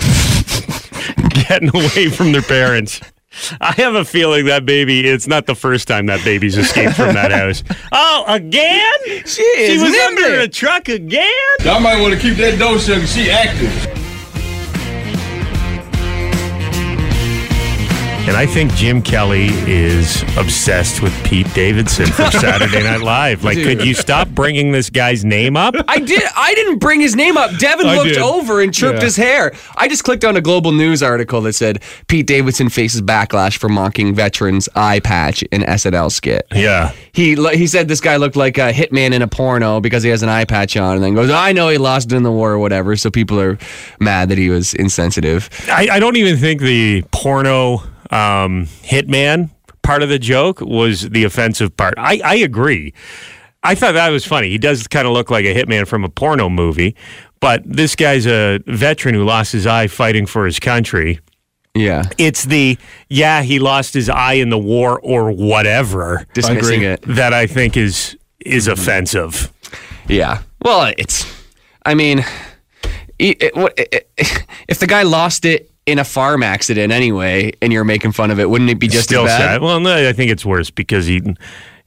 getting 1.47 1.69
away 1.69 2.09
from 2.09 2.33
their 2.33 2.43
parents. 2.43 3.01
I 3.61 3.73
have 3.73 3.95
a 3.95 4.03
feeling 4.05 4.45
that 4.45 4.65
baby, 4.65 5.07
it's 5.07 5.27
not 5.27 5.45
the 5.45 5.55
first 5.55 5.87
time 5.87 6.07
that 6.07 6.23
baby's 6.25 6.57
escaped 6.57 6.95
from 6.95 7.13
that 7.13 7.31
house. 7.31 7.63
Oh, 7.91 8.23
again? 8.27 8.93
She 9.25 9.41
is 9.41 9.71
She 9.71 9.83
was 9.83 9.91
nimbling. 9.91 10.25
under 10.25 10.39
a 10.41 10.47
truck 10.47 10.87
again? 10.89 11.31
Y'all 11.63 11.79
might 11.79 11.99
want 12.01 12.13
to 12.13 12.19
keep 12.19 12.37
that 12.37 12.57
door 12.59 12.77
shut 12.79 12.99
'cause 12.99 13.13
she 13.13 13.29
active. 13.29 13.98
And 18.29 18.37
I 18.37 18.45
think 18.45 18.71
Jim 18.75 19.01
Kelly 19.01 19.47
is 19.67 20.21
obsessed 20.37 21.01
with 21.01 21.11
Pete 21.25 21.51
Davidson 21.55 22.05
from 22.05 22.29
Saturday 22.29 22.83
Night 22.83 23.01
Live. 23.01 23.43
Like, 23.43 23.57
could 23.57 23.83
you 23.83 23.95
stop 23.95 24.27
bringing 24.29 24.71
this 24.71 24.91
guy's 24.91 25.25
name 25.25 25.57
up? 25.57 25.73
I 25.87 25.97
did. 25.97 26.21
I 26.37 26.53
didn't 26.53 26.77
bring 26.77 26.99
his 27.01 27.15
name 27.15 27.37
up. 27.37 27.49
Devin 27.57 27.87
I 27.87 27.95
looked 27.95 28.09
did. 28.09 28.17
over 28.19 28.61
and 28.61 28.71
chirped 28.71 28.99
Yeah. 28.99 29.05
his 29.05 29.15
hair. 29.15 29.51
I 29.75 29.87
just 29.87 30.03
clicked 30.03 30.23
on 30.23 30.37
a 30.37 30.41
Global 30.41 30.71
News 30.71 31.01
article 31.01 31.41
that 31.41 31.53
said 31.53 31.81
Pete 32.07 32.27
Davidson 32.27 32.69
faces 32.69 33.01
backlash 33.01 33.57
for 33.57 33.67
mocking 33.67 34.13
veterans' 34.13 34.69
eye 34.75 34.99
patch 34.99 35.41
in 35.51 35.63
SNL 35.63 36.11
skit. 36.11 36.45
Yeah. 36.53 36.91
He 37.11 37.33
he 37.57 37.65
said 37.65 37.87
this 37.87 37.99
guy 37.99 38.17
looked 38.17 38.35
like 38.35 38.59
a 38.59 38.71
hitman 38.71 39.11
in 39.13 39.23
a 39.23 39.27
porno 39.27 39.79
because 39.79 40.03
he 40.03 40.11
has 40.11 40.21
an 40.21 40.29
eye 40.29 40.45
patch 40.45 40.77
on, 40.77 40.93
and 40.95 41.03
then 41.03 41.15
goes, 41.15 41.31
"I 41.31 41.51
know 41.51 41.69
he 41.69 41.79
lost 41.79 42.11
in 42.11 42.21
the 42.21 42.31
war 42.31 42.51
or 42.51 42.59
whatever." 42.59 42.95
So 42.95 43.09
people 43.09 43.39
are 43.41 43.57
mad 43.99 44.29
that 44.29 44.37
he 44.37 44.51
was 44.51 44.75
insensitive. 44.75 45.49
I, 45.67 45.89
I 45.93 45.99
don't 45.99 46.15
even 46.15 46.37
think 46.37 46.61
the 46.61 47.01
porno 47.11 47.81
um, 48.11 48.65
hitman 48.83 49.49
part 49.81 50.03
of 50.03 50.09
the 50.09 50.19
joke 50.19 50.61
was 50.61 51.09
the 51.09 51.23
offensive 51.23 51.75
part. 51.75 51.93
I, 51.97 52.21
I 52.23 52.35
agree. 52.35 52.93
I 53.63 53.75
thought 53.75 53.93
that 53.93 54.09
was 54.09 54.25
funny. 54.25 54.49
He 54.49 54.57
does 54.57 54.87
kind 54.87 55.07
of 55.07 55.13
look 55.13 55.29
like 55.29 55.45
a 55.45 55.53
hitman 55.53 55.87
from 55.87 56.03
a 56.03 56.09
porno 56.09 56.47
movie, 56.49 56.95
but 57.39 57.61
this 57.65 57.95
guy's 57.95 58.25
a 58.27 58.59
veteran 58.67 59.15
who 59.15 59.23
lost 59.23 59.51
his 59.51 59.65
eye 59.67 59.87
fighting 59.87 60.25
for 60.25 60.45
his 60.45 60.59
country. 60.59 61.19
Yeah, 61.75 62.03
It's 62.17 62.45
the, 62.45 62.77
yeah, 63.09 63.41
he 63.43 63.59
lost 63.59 63.93
his 63.93 64.09
eye 64.09 64.33
in 64.33 64.49
the 64.49 64.57
war 64.57 64.99
or 65.01 65.31
whatever 65.31 66.25
dismissing 66.33 66.81
it. 66.83 67.01
that 67.03 67.31
I 67.33 67.47
think 67.47 67.77
is 67.77 68.17
is 68.45 68.67
offensive. 68.67 69.51
Yeah. 70.07 70.41
Well, 70.63 70.91
it's. 70.97 71.25
I 71.85 71.93
mean, 71.93 72.23
it, 73.19 73.55
what- 73.55 73.79
i- 73.79 74.01
i- 74.19 74.25
if 74.67 74.79
the 74.79 74.87
guy 74.87 75.03
lost 75.03 75.45
it 75.45 75.69
in 75.89 75.99
a 75.99 76.03
farm 76.03 76.43
accident 76.43 76.91
anyway, 76.93 77.51
and 77.61 77.73
you're 77.73 77.83
making 77.83 78.11
fun 78.11 78.31
of 78.31 78.39
it, 78.39 78.49
wouldn't 78.49 78.69
it 78.69 78.79
be 78.79 78.87
just 78.87 79.05
Still 79.05 79.23
as 79.25 79.29
bad? 79.31 79.37
sad. 79.37 79.61
Well, 79.61 79.79
no, 79.79 80.07
I 80.07 80.13
think 80.13 80.31
it's 80.31 80.45
worse 80.45 80.69
because 80.69 81.05
he 81.07 81.21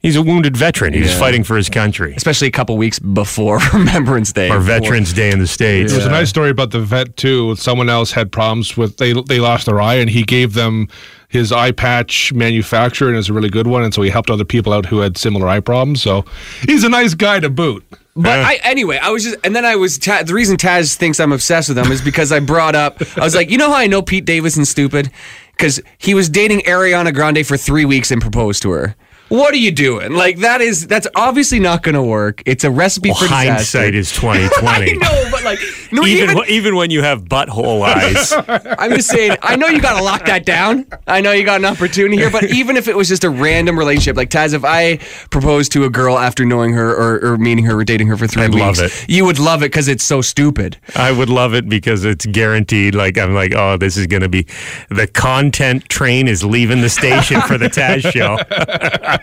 he's 0.01 0.15
a 0.17 0.21
wounded 0.21 0.57
veteran. 0.57 0.93
He 0.93 0.99
was 1.01 1.11
Yeah. 1.11 1.19
fighting 1.19 1.43
for 1.43 1.55
his 1.55 1.69
country. 1.69 2.13
Especially 2.15 2.47
a 2.47 2.51
couple 2.51 2.75
weeks 2.77 2.99
before 2.99 3.59
Remembrance 3.73 4.33
Day 4.33 4.49
or 4.49 4.59
Veterans 4.59 5.13
Day 5.13 5.31
in 5.31 5.39
the 5.39 5.47
States. 5.47 5.91
There 5.91 5.99
was 5.99 6.05
a 6.05 6.11
nice 6.11 6.29
story 6.29 6.49
about 6.49 6.71
the 6.71 6.81
vet 6.81 7.15
too. 7.15 7.55
Someone 7.55 7.89
else 7.89 8.11
had 8.11 8.31
problems 8.31 8.75
with 8.75 8.97
they 8.97 9.13
they 9.13 9.39
lost 9.39 9.65
their 9.65 9.79
eye, 9.79 9.95
and 9.95 10.09
he 10.09 10.23
gave 10.23 10.53
them 10.53 10.87
his 11.29 11.51
eye 11.51 11.71
patch 11.71 12.31
manufacturer, 12.33 13.07
and 13.09 13.17
it's 13.17 13.29
a 13.29 13.33
really 13.33 13.49
good 13.49 13.65
one. 13.67 13.83
And 13.83 13.93
so 13.93 14.01
he 14.01 14.09
helped 14.09 14.29
other 14.29 14.45
people 14.45 14.71
out 14.73 14.85
who 14.85 14.99
had 14.99 15.17
similar 15.17 15.47
eye 15.47 15.61
problems. 15.61 16.01
So 16.01 16.25
he's 16.67 16.83
a 16.83 16.89
nice 16.89 17.13
guy 17.15 17.39
to 17.39 17.49
boot. 17.49 17.83
But 18.15 18.39
I 18.39 18.55
anyway, 18.63 18.99
I 19.01 19.09
was 19.09 19.23
just, 19.23 19.37
and 19.43 19.55
then 19.55 19.65
I 19.65 19.75
was 19.75 19.97
Ta- 19.97 20.23
the 20.23 20.35
reason 20.35 20.55
Taz 20.57 20.95
thinks 20.95 21.19
I'm 21.19 21.31
obsessed 21.31 21.69
with 21.69 21.77
him 21.79 21.91
is 21.91 22.01
because 22.01 22.31
I 22.31 22.39
brought 22.39 22.75
up. 22.75 23.01
I 23.17 23.23
was 23.23 23.33
like, 23.33 23.49
you 23.49 23.57
know 23.57 23.69
how 23.69 23.77
I 23.77 23.87
know 23.87 24.01
Pete 24.03 24.25
Davidson's 24.25 24.69
stupid 24.69 25.09
because 25.53 25.81
he 25.97 26.13
was 26.13 26.29
dating 26.29 26.59
Ariana 26.61 27.13
Grande 27.13 27.45
for 27.45 27.57
three 27.57 27.85
weeks 27.85 28.11
and 28.11 28.21
proposed 28.21 28.61
to 28.63 28.71
her. 28.71 28.95
What 29.33 29.51
are 29.55 29.57
you 29.57 29.71
doing? 29.71 30.13
Like 30.13 30.37
that 30.37 30.61
is 30.61 30.85
that's 30.85 31.07
obviously 31.15 31.59
not 31.59 31.81
going 31.81 31.95
to 31.95 32.03
work. 32.03 32.43
It's 32.45 32.63
a 32.63 32.69
recipe 32.69 33.09
Well, 33.09 33.15
for 33.17 33.23
disaster. 33.25 33.79
hindsight 33.79 33.95
is 33.95 34.11
twenty 34.11 34.47
twenty. 34.59 34.91
I 34.91 34.93
know, 34.93 35.29
but 35.31 35.43
like 35.43 35.59
no, 35.91 36.05
even 36.05 36.29
even, 36.29 36.37
wh- 36.43 36.49
even 36.49 36.75
when 36.75 36.91
you 36.91 37.01
have 37.01 37.23
butthole 37.23 37.81
eyes. 37.81 38.31
I'm 38.79 38.91
just 38.91 39.09
saying. 39.09 39.37
I 39.41 39.55
know 39.55 39.65
you 39.67 39.81
got 39.81 39.97
to 39.97 40.03
lock 40.03 40.27
that 40.27 40.45
down. 40.45 40.85
I 41.07 41.21
know 41.21 41.31
you 41.31 41.43
got 41.45 41.59
an 41.59 41.65
opportunity 41.65 42.15
here, 42.17 42.29
but 42.29 42.43
even 42.51 42.77
if 42.77 42.87
it 42.87 42.95
was 42.95 43.07
just 43.09 43.23
a 43.23 43.29
random 43.31 43.77
relationship, 43.79 44.17
like 44.17 44.29
Taz, 44.29 44.53
if 44.53 44.63
I 44.63 44.97
proposed 45.31 45.71
to 45.71 45.83
a 45.85 45.89
girl 45.89 46.19
after 46.19 46.45
knowing 46.45 46.73
her 46.73 46.91
or, 46.93 47.33
or 47.33 47.37
meeting 47.39 47.65
her 47.65 47.79
or 47.79 47.83
dating 47.83 48.07
her 48.09 48.17
for 48.17 48.27
3 48.27 48.43
I'd 48.43 48.49
weeks, 48.53 48.61
love 48.61 48.79
it. 48.79 49.05
you 49.09 49.25
would 49.25 49.39
love 49.39 49.63
it 49.63 49.71
because 49.71 49.87
it's 49.87 50.03
so 50.03 50.21
stupid. 50.21 50.77
I 50.95 51.11
would 51.11 51.29
love 51.29 51.55
it 51.55 51.67
because 51.67 52.05
it's 52.05 52.27
guaranteed. 52.27 52.93
Like 52.93 53.17
I'm 53.17 53.33
like, 53.33 53.53
oh, 53.55 53.77
this 53.77 53.97
is 53.97 54.05
going 54.05 54.21
to 54.21 54.29
be 54.29 54.43
the 54.89 55.07
content 55.07 55.89
train 55.89 56.27
is 56.27 56.43
leaving 56.43 56.81
the 56.81 56.89
station 56.89 57.41
for 57.41 57.57
the 57.57 57.67
Taz 57.69 58.11
show. 58.11 58.37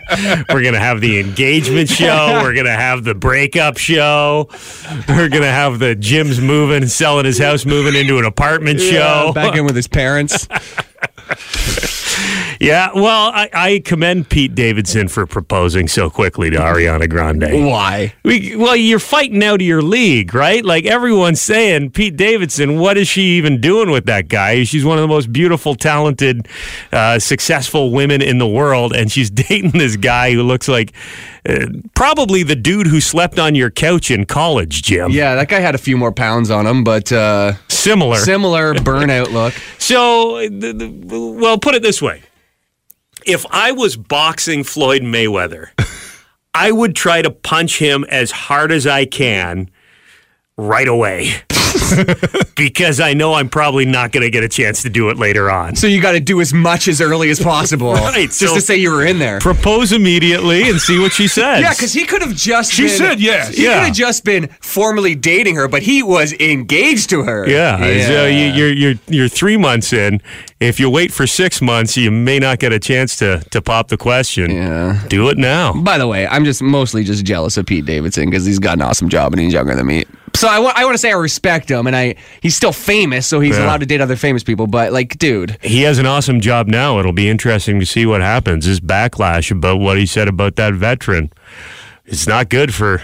We're 0.49 0.61
going 0.61 0.73
to 0.73 0.79
have 0.79 1.01
the 1.01 1.19
engagement 1.19 1.89
show. 1.89 2.39
We're 2.41 2.53
going 2.53 2.65
to 2.65 2.71
have 2.71 3.03
the 3.03 3.15
breakup 3.15 3.77
show. 3.77 4.49
We're 5.07 5.29
going 5.29 5.43
to 5.43 5.51
have 5.51 5.79
the 5.79 5.95
Jim's 5.95 6.39
moving, 6.41 6.87
selling 6.87 7.25
his 7.25 7.39
house, 7.39 7.65
moving 7.65 7.95
into 7.95 8.17
an 8.17 8.25
apartment 8.25 8.79
show. 8.79 9.31
back 9.33 9.55
in 9.55 9.65
with 9.65 9.75
his 9.75 9.87
parents. 9.87 10.47
Yeah, 12.59 12.91
well, 12.93 13.31
I, 13.33 13.49
I 13.53 13.81
commend 13.83 14.29
Pete 14.29 14.53
Davidson 14.53 15.07
for 15.07 15.25
proposing 15.25 15.87
so 15.87 16.11
quickly 16.11 16.51
to 16.51 16.57
Ariana 16.57 17.09
Grande. 17.09 17.65
Why? 17.65 18.13
We, 18.23 18.55
well, 18.55 18.75
you're 18.75 18.99
fighting 18.99 19.43
out 19.43 19.55
of 19.55 19.65
your 19.65 19.81
league, 19.81 20.35
right? 20.35 20.63
Like 20.63 20.85
everyone's 20.85 21.41
saying, 21.41 21.89
Pete 21.91 22.15
Davidson, 22.15 22.77
what 22.77 22.97
is 22.97 23.07
she 23.07 23.37
even 23.37 23.61
doing 23.61 23.89
with 23.89 24.05
that 24.05 24.27
guy? 24.27 24.63
She's 24.63 24.85
one 24.85 24.99
of 24.99 25.01
the 25.01 25.07
most 25.07 25.33
beautiful, 25.33 25.73
talented, 25.73 26.47
uh, 26.91 27.17
successful 27.17 27.89
women 27.89 28.21
in 28.21 28.37
the 28.37 28.47
world, 28.47 28.93
and 28.93 29.11
she's 29.11 29.29
dating 29.31 29.71
this 29.71 29.95
guy 29.95 30.33
who 30.33 30.43
looks 30.43 30.67
like 30.67 30.93
uh, 31.47 31.65
probably 31.95 32.43
the 32.43 32.55
dude 32.55 32.87
who 32.87 33.01
slept 33.01 33.39
on 33.39 33.55
your 33.55 33.69
couch 33.71 34.11
in 34.11 34.25
college, 34.25 34.83
Jim. 34.83 35.11
Yeah, 35.11 35.35
that 35.35 35.49
guy 35.49 35.59
had 35.59 35.75
a 35.75 35.79
few 35.79 35.97
more 35.97 36.11
pounds 36.11 36.49
on 36.51 36.67
him, 36.67 36.83
but 36.83 37.11
uh, 37.11 37.53
Similar. 37.67 38.17
similar 38.17 38.73
burnout 38.75 39.31
look. 39.31 39.53
So, 39.79 40.39
the, 40.47 40.73
the, 40.73 41.19
well, 41.19 41.57
put 41.57 41.75
it 41.75 41.81
this 41.81 42.01
way: 42.01 42.21
if 43.25 43.45
I 43.51 43.71
was 43.71 43.97
boxing 43.97 44.63
Floyd 44.63 45.01
Mayweather, 45.01 45.69
I 46.53 46.71
would 46.71 46.95
try 46.95 47.21
to 47.21 47.31
punch 47.31 47.79
him 47.79 48.03
as 48.09 48.31
hard 48.31 48.71
as 48.71 48.85
I 48.85 49.05
can 49.05 49.69
right 50.57 50.87
away. 50.87 51.33
because 52.55 52.99
I 52.99 53.13
know 53.13 53.33
I'm 53.33 53.49
probably 53.49 53.85
not 53.85 54.11
going 54.11 54.23
to 54.23 54.29
get 54.29 54.43
a 54.43 54.49
chance 54.49 54.81
to 54.83 54.89
do 54.89 55.09
it 55.09 55.17
later 55.17 55.49
on. 55.49 55.75
So 55.75 55.87
you 55.87 56.01
got 56.01 56.13
to 56.13 56.19
do 56.19 56.41
as 56.41 56.53
much 56.53 56.87
as 56.87 57.01
early 57.01 57.29
as 57.29 57.39
possible, 57.39 57.93
Right, 57.93 58.27
Just 58.27 58.39
so- 58.39 58.55
to 58.55 58.61
say 58.61 58.77
you 58.77 58.91
were 58.91 59.05
in 59.05 59.19
there. 59.19 59.39
Propose 59.39 59.91
immediately 59.91 60.69
and 60.69 60.79
see 60.79 60.99
what 60.99 61.11
she 61.13 61.27
says. 61.27 61.61
Yeah, 61.61 61.71
because 61.71 61.93
he 61.93 62.05
could 62.05 62.21
have 62.21 62.35
just. 62.35 62.71
She 62.71 62.83
been, 62.83 62.89
said 62.97 63.19
yes. 63.19 63.55
He 63.55 63.63
Yeah. 63.65 63.79
could 63.79 63.85
have 63.87 63.95
just 63.95 64.23
been 64.23 64.47
formally 64.61 65.15
dating 65.15 65.55
her, 65.55 65.67
but 65.67 65.81
he 65.83 66.03
was 66.03 66.33
engaged 66.33 67.09
to 67.11 67.23
her. 67.23 67.47
Yeah, 67.47 67.77
so 68.07 68.23
uh, 68.23 68.27
you, 68.27 68.45
you're 68.45 68.71
you're 68.73 68.93
you're 69.07 69.27
three 69.29 69.57
months 69.57 69.93
in. 69.93 70.21
If 70.59 70.79
you 70.79 70.89
wait 70.89 71.11
for 71.11 71.25
six 71.25 71.61
months, 71.61 71.97
you 71.97 72.11
may 72.11 72.39
not 72.39 72.59
get 72.59 72.71
a 72.73 72.79
chance 72.79 73.15
to 73.17 73.39
to 73.51 73.61
pop 73.61 73.87
the 73.89 73.97
question. 73.97 74.51
Yeah. 74.51 75.03
do 75.09 75.29
it 75.29 75.37
now. 75.37 75.73
By 75.73 75.97
the 75.97 76.07
way, 76.07 76.27
I'm 76.27 76.45
just 76.45 76.61
mostly 76.61 77.03
just 77.03 77.25
jealous 77.25 77.57
of 77.57 77.65
Pete 77.65 77.85
Davidson 77.85 78.29
because 78.29 78.45
he's 78.45 78.59
got 78.59 78.73
an 78.73 78.81
awesome 78.83 79.09
job 79.09 79.33
and 79.33 79.41
he's 79.41 79.53
younger 79.53 79.75
than 79.75 79.85
me. 79.87 80.05
So 80.33 80.47
I 80.47 80.59
want 80.59 80.77
I 80.77 80.85
want 80.85 80.93
to 80.95 80.97
say 80.97 81.09
I 81.11 81.15
respect 81.15 81.69
him 81.69 81.87
and 81.87 81.95
I 81.95 82.15
he's 82.41 82.55
still 82.55 82.71
famous, 82.73 83.27
so 83.27 83.39
he's 83.39 83.57
Yeah. 83.57 83.65
allowed 83.65 83.81
to 83.81 83.85
date 83.85 84.01
other 84.01 84.15
famous 84.15 84.43
people. 84.43 84.65
But 84.67 84.91
like, 84.93 85.17
dude, 85.19 85.57
He 85.61 85.81
has 85.83 85.99
an 85.99 86.05
awesome 86.05 86.41
job 86.41 86.67
now. 86.67 86.99
It'll 86.99 87.11
be 87.13 87.29
interesting 87.29 87.79
to 87.79 87.85
see 87.85 88.05
what 88.05 88.21
happens. 88.21 88.65
His 88.65 88.79
backlash 88.79 89.51
about 89.51 89.79
what 89.79 89.97
he 89.97 90.05
said 90.05 90.27
about 90.27 90.55
that 90.55 90.73
veteran. 90.73 91.31
It's 92.05 92.27
not 92.27 92.49
good 92.49 92.73
for 92.73 93.01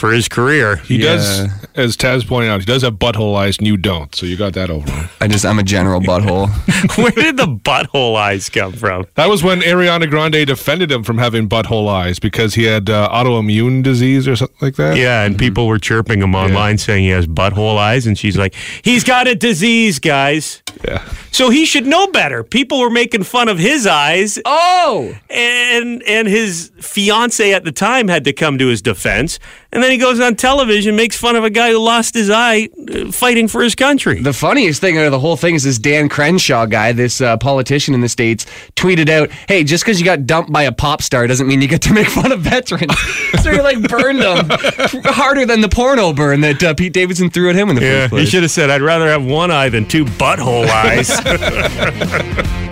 for 0.00 0.12
his 0.12 0.28
career. 0.28 0.76
He 0.76 0.96
does, 0.96 1.46
as 1.74 1.94
Taz 1.96 2.26
pointed 2.26 2.48
out, 2.50 2.60
he 2.60 2.66
does 2.66 2.82
have 2.82 2.94
butthole 2.94 3.36
eyes, 3.36 3.58
and 3.58 3.66
you 3.66 3.76
don't. 3.76 4.12
So 4.14 4.24
you 4.24 4.36
got 4.36 4.54
that 4.54 4.70
over. 4.70 5.10
I 5.20 5.28
just 5.28 5.44
I'm 5.44 5.58
a 5.58 5.62
general 5.62 6.00
butthole. 6.00 6.48
Where 6.96 7.10
did 7.10 7.36
the 7.36 7.46
butthole 7.46 8.16
eyes 8.16 8.48
come 8.48 8.72
from? 8.72 9.06
That 9.14 9.28
was 9.28 9.42
when 9.42 9.60
Ariana 9.60 10.08
Grande 10.08 10.46
defended 10.46 10.90
him 10.90 11.04
from 11.04 11.18
having 11.18 11.48
butthole 11.48 11.88
eyes 11.88 12.18
because 12.18 12.54
he 12.54 12.64
had 12.64 12.88
uh, 12.88 13.10
autoimmune 13.12 13.82
disease 13.82 14.26
or 14.26 14.36
something 14.36 14.56
like 14.62 14.76
that. 14.76 14.96
Yeah, 14.96 15.24
and 15.24 15.38
people 15.38 15.66
were 15.66 15.78
chirping 15.78 16.22
him 16.22 16.34
online 16.34 16.78
saying 16.78 17.04
he 17.04 17.10
has 17.10 17.26
butthole 17.26 17.76
eyes, 17.76 18.06
and 18.06 18.18
she's 18.18 18.38
like, 18.38 18.54
"He's 18.82 19.04
got 19.04 19.28
a 19.28 19.34
disease, 19.34 19.98
guys." 19.98 20.62
Yeah. 20.84 21.06
So 21.30 21.50
he 21.50 21.64
should 21.64 21.86
know 21.86 22.06
better. 22.08 22.42
People 22.42 22.80
were 22.80 22.90
making 22.90 23.24
fun 23.24 23.48
of 23.48 23.58
his 23.58 23.86
eyes. 23.86 24.38
Oh, 24.44 25.14
and 25.28 26.02
and 26.04 26.26
his 26.26 26.72
fiance 26.80 27.52
at 27.52 27.64
the 27.64 27.72
time 27.72 28.08
had 28.08 28.24
to 28.24 28.32
come 28.32 28.58
to 28.58 28.66
his 28.66 28.80
defense, 28.82 29.38
and 29.72 29.82
then 29.82 29.90
he 29.90 29.98
goes 29.98 30.18
on 30.20 30.34
television, 30.36 30.96
makes 30.96 31.16
fun 31.16 31.36
of 31.36 31.44
a 31.44 31.50
guy 31.50 31.70
who 31.70 31.78
lost 31.78 32.14
his 32.14 32.28
eye 32.30 32.68
uh, 32.92 33.12
fighting 33.12 33.46
for 33.48 33.62
his 33.62 33.74
country. 33.74 34.20
The 34.20 34.32
funniest 34.32 34.80
thing 34.80 34.98
out 34.98 35.04
of 35.06 35.12
the 35.12 35.18
whole 35.20 35.36
thing 35.36 35.54
is 35.54 35.62
this 35.64 35.78
Dan 35.78 36.08
Crenshaw 36.08 36.66
guy, 36.66 36.92
this 36.92 37.20
uh, 37.20 37.36
politician 37.36 37.94
in 37.94 38.00
the 38.00 38.08
states, 38.08 38.46
tweeted 38.76 39.08
out, 39.08 39.30
"Hey, 39.48 39.62
just 39.64 39.84
because 39.84 40.00
you 40.00 40.04
got 40.04 40.26
dumped 40.26 40.50
by 40.52 40.64
a 40.64 40.72
pop 40.72 41.02
star 41.02 41.26
doesn't 41.26 41.46
mean 41.46 41.60
you 41.62 41.68
get 41.68 41.82
to 41.82 41.92
make 41.94 42.08
fun 42.08 42.32
of 42.32 42.40
veterans." 42.40 42.98
so 43.42 43.52
he 43.52 43.60
like 43.60 43.80
burned 43.88 44.18
him 44.20 44.46
harder 45.04 45.46
than 45.46 45.60
the 45.60 45.68
porno 45.68 46.12
burn 46.12 46.40
that 46.40 46.62
uh, 46.62 46.74
Pete 46.74 46.92
Davidson 46.92 47.30
threw 47.30 47.48
at 47.50 47.56
him 47.56 47.70
in 47.70 47.76
the 47.76 47.82
Yeah, 47.82 48.08
first 48.08 48.20
he 48.20 48.26
should 48.26 48.42
have 48.42 48.50
said, 48.50 48.70
"I'd 48.70 48.82
rather 48.82 49.08
have 49.08 49.24
one 49.24 49.50
eye 49.50 49.68
than 49.68 49.86
two 49.86 50.04
butthole 50.04 50.66
eyes." 50.68 51.08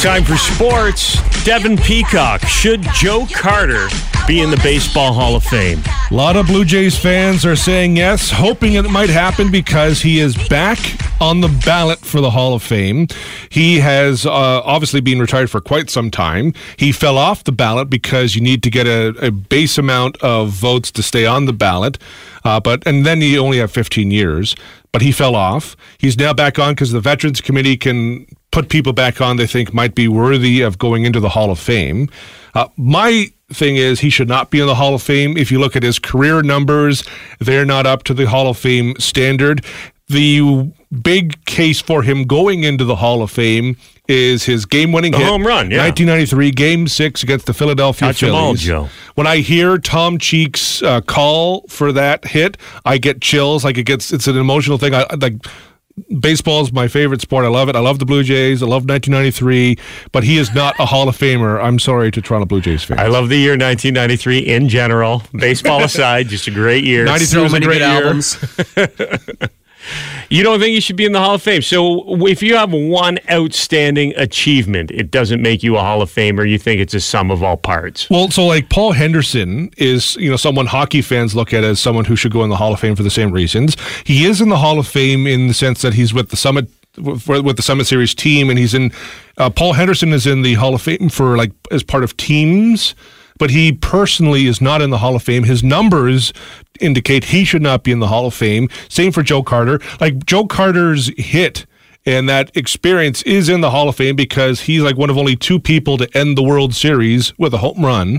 Time 0.00 0.24
for 0.24 0.36
sports. 0.36 1.18
Devin 1.44 1.76
Peacock. 1.76 2.40
Should 2.46 2.82
Joe 2.94 3.26
Carter 3.34 3.88
be 4.26 4.40
in 4.40 4.50
the 4.50 4.56
Baseball 4.58 5.12
Hall 5.12 5.36
of 5.36 5.44
Fame? 5.44 5.82
A 6.10 6.14
lot 6.14 6.36
of 6.36 6.46
Blue 6.46 6.64
Jays 6.64 6.98
fans 6.98 7.44
are 7.44 7.56
saying 7.56 7.96
yes, 7.96 8.30
hoping 8.30 8.74
it 8.74 8.90
might 8.90 9.10
happen 9.10 9.50
because 9.50 10.00
he 10.00 10.18
is 10.18 10.36
back 10.48 10.78
on 11.20 11.40
the 11.40 11.48
ballot 11.64 11.98
for 11.98 12.20
the 12.20 12.30
Hall 12.30 12.54
of 12.54 12.62
Fame. 12.62 13.06
He 13.50 13.78
has 13.80 14.26
uh, 14.26 14.30
obviously 14.30 15.00
been 15.00 15.20
retired 15.20 15.50
for 15.50 15.60
quite 15.60 15.90
some 15.90 16.10
time. 16.10 16.54
He 16.76 16.92
fell 16.92 17.18
off 17.18 17.44
the 17.44 17.52
ballot 17.52 17.90
because 17.90 18.34
you 18.34 18.40
need 18.40 18.62
to 18.62 18.70
get 18.70 18.86
a, 18.86 19.08
a 19.24 19.30
base 19.30 19.78
amount 19.78 20.16
of 20.22 20.50
votes 20.50 20.90
to 20.92 21.02
stay 21.02 21.26
on 21.26 21.44
the 21.44 21.52
ballot, 21.52 21.98
uh, 22.44 22.60
but 22.60 22.86
and 22.86 23.04
then 23.04 23.20
you 23.20 23.38
only 23.38 23.58
have 23.58 23.70
15 23.70 24.10
years. 24.10 24.56
But 24.92 25.02
he 25.02 25.12
fell 25.12 25.36
off. 25.36 25.76
He's 25.98 26.18
now 26.18 26.32
back 26.32 26.58
on 26.58 26.72
because 26.72 26.90
the 26.90 27.00
Veterans 27.00 27.40
Committee 27.40 27.76
can 27.76 28.26
put 28.50 28.68
people 28.68 28.92
back 28.92 29.20
on 29.20 29.36
they 29.36 29.46
think 29.46 29.72
might 29.72 29.94
be 29.94 30.08
worthy 30.08 30.60
of 30.60 30.78
going 30.78 31.04
into 31.04 31.20
the 31.20 31.28
Hall 31.28 31.50
of 31.50 31.58
Fame. 31.58 32.08
Uh, 32.54 32.68
my 32.76 33.32
thing 33.52 33.76
is 33.76 34.00
he 34.00 34.10
should 34.10 34.28
not 34.28 34.50
be 34.50 34.60
in 34.60 34.66
the 34.66 34.74
Hall 34.76 34.94
of 34.94 35.02
Fame. 35.02 35.36
If 35.36 35.50
you 35.50 35.58
look 35.58 35.76
at 35.76 35.82
his 35.82 35.98
career 35.98 36.42
numbers, 36.42 37.04
they're 37.38 37.64
not 37.66 37.86
up 37.86 38.04
to 38.04 38.14
the 38.14 38.26
Hall 38.28 38.48
of 38.48 38.56
Fame 38.58 38.94
standard. 38.98 39.64
The 40.08 40.72
big 41.02 41.44
case 41.44 41.80
for 41.80 42.02
him 42.02 42.24
going 42.24 42.64
into 42.64 42.84
the 42.84 42.96
Hall 42.96 43.22
of 43.22 43.30
Fame 43.30 43.76
is 44.08 44.42
his 44.44 44.66
game-winning 44.66 45.12
hit, 45.12 45.22
home 45.24 45.46
run, 45.46 45.70
yeah. 45.70 45.84
1993 45.84 46.50
Game 46.50 46.88
Six 46.88 47.22
against 47.22 47.46
the 47.46 47.54
Philadelphia 47.54 48.08
Touch 48.08 48.24
'em 48.24 48.34
all, 48.34 48.46
Phillies. 48.46 48.60
Joe. 48.62 48.88
When 49.14 49.28
I 49.28 49.36
hear 49.36 49.78
Tom 49.78 50.18
Cheek's 50.18 50.82
uh, 50.82 51.00
call 51.02 51.64
for 51.68 51.92
that 51.92 52.24
hit, 52.24 52.56
I 52.84 52.98
get 52.98 53.20
chills. 53.20 53.64
Like 53.64 53.78
it 53.78 53.84
gets, 53.84 54.12
it's 54.12 54.26
an 54.26 54.36
emotional 54.36 54.78
thing. 54.78 54.94
I- 54.94 55.06
like. 55.20 55.34
Baseball 56.20 56.62
is 56.62 56.72
my 56.72 56.88
favorite 56.88 57.20
sport. 57.20 57.44
I 57.44 57.48
love 57.48 57.68
it. 57.68 57.76
I 57.76 57.80
love 57.80 57.98
the 57.98 58.06
Blue 58.06 58.22
Jays. 58.22 58.62
I 58.62 58.66
love 58.66 58.84
1993, 58.88 59.76
but 60.12 60.24
he 60.24 60.38
is 60.38 60.54
not 60.54 60.74
a 60.78 60.86
Hall 60.86 61.08
of 61.08 61.16
Famer. 61.16 61.62
I'm 61.62 61.78
sorry 61.78 62.10
to 62.10 62.20
Toronto 62.22 62.46
Blue 62.46 62.60
Jays 62.60 62.84
fans. 62.84 63.00
I 63.00 63.06
love 63.06 63.28
the 63.28 63.36
year 63.36 63.52
1993 63.52 64.38
in 64.38 64.68
general. 64.68 65.22
Baseball 65.32 65.82
aside, 65.84 66.28
just 66.28 66.46
a 66.46 66.50
great 66.50 66.84
year. 66.84 67.04
93 67.04 67.42
was 67.42 67.52
a 67.52 67.60
great 67.60 67.78
good 67.78 67.90
year. 67.92 68.04
albums. 68.06 68.36
You 70.28 70.42
don't 70.42 70.60
think 70.60 70.74
you 70.74 70.80
should 70.80 70.96
be 70.96 71.04
in 71.04 71.12
the 71.12 71.20
Hall 71.20 71.34
of 71.34 71.42
Fame? 71.42 71.62
So 71.62 72.26
if 72.26 72.42
you 72.42 72.56
have 72.56 72.72
one 72.72 73.18
outstanding 73.30 74.14
achievement, 74.16 74.90
it 74.90 75.10
doesn't 75.10 75.42
make 75.42 75.62
you 75.62 75.76
a 75.76 75.80
Hall 75.80 76.02
of 76.02 76.10
Famer. 76.10 76.48
You 76.48 76.58
think 76.58 76.80
it's 76.80 76.94
a 76.94 77.00
sum 77.00 77.30
of 77.30 77.42
all 77.42 77.56
parts. 77.56 78.08
Well, 78.10 78.30
so 78.30 78.46
like 78.46 78.68
Paul 78.68 78.92
Henderson 78.92 79.70
is, 79.76 80.16
you 80.16 80.30
know, 80.30 80.36
someone 80.36 80.66
hockey 80.66 81.02
fans 81.02 81.34
look 81.34 81.52
at 81.52 81.64
as 81.64 81.80
someone 81.80 82.04
who 82.04 82.16
should 82.16 82.32
go 82.32 82.44
in 82.44 82.50
the 82.50 82.56
Hall 82.56 82.72
of 82.72 82.80
Fame 82.80 82.94
for 82.94 83.02
the 83.02 83.10
same 83.10 83.32
reasons. 83.32 83.76
He 84.04 84.24
is 84.24 84.40
in 84.40 84.48
the 84.48 84.58
Hall 84.58 84.78
of 84.78 84.86
Fame 84.86 85.26
in 85.26 85.48
the 85.48 85.54
sense 85.54 85.82
that 85.82 85.94
he's 85.94 86.14
with 86.14 86.30
the 86.30 86.36
Summit 86.36 86.68
with 86.96 87.56
the 87.56 87.62
Summit 87.62 87.86
Series 87.86 88.14
team, 88.14 88.50
and 88.50 88.58
he's 88.58 88.74
in. 88.74 88.92
Uh, 89.36 89.48
Paul 89.48 89.74
Henderson 89.74 90.12
is 90.12 90.26
in 90.26 90.42
the 90.42 90.54
Hall 90.54 90.74
of 90.74 90.82
Fame 90.82 91.08
for 91.08 91.36
like 91.36 91.52
as 91.70 91.82
part 91.82 92.04
of 92.04 92.16
teams, 92.16 92.94
but 93.40 93.50
he 93.50 93.72
personally 93.72 94.46
is 94.46 94.60
not 94.60 94.82
in 94.82 94.90
the 94.90 94.98
Hall 94.98 95.16
of 95.16 95.22
Fame. 95.22 95.44
His 95.44 95.64
numbers 95.64 96.32
indicate 96.78 97.24
he 97.24 97.42
should 97.42 97.62
not 97.62 97.82
be 97.82 97.90
in 97.90 97.98
the 97.98 98.06
Hall 98.06 98.26
of 98.26 98.34
Fame. 98.34 98.68
Same 98.90 99.10
for 99.10 99.22
Joe 99.22 99.42
Carter. 99.42 99.80
Like 99.98 100.26
Joe 100.26 100.46
Carter's 100.46 101.10
hit 101.18 101.66
and 102.04 102.28
that 102.28 102.54
experience 102.54 103.22
is 103.22 103.48
in 103.48 103.62
the 103.62 103.70
Hall 103.70 103.88
of 103.88 103.96
Fame 103.96 104.14
because 104.14 104.60
he's 104.60 104.82
like 104.82 104.98
one 104.98 105.08
of 105.08 105.16
only 105.16 105.36
two 105.36 105.58
people 105.58 105.96
to 105.96 106.16
end 106.16 106.36
the 106.36 106.42
World 106.42 106.74
Series 106.74 107.36
with 107.38 107.54
a 107.54 107.58
home 107.58 107.84
run. 107.84 108.18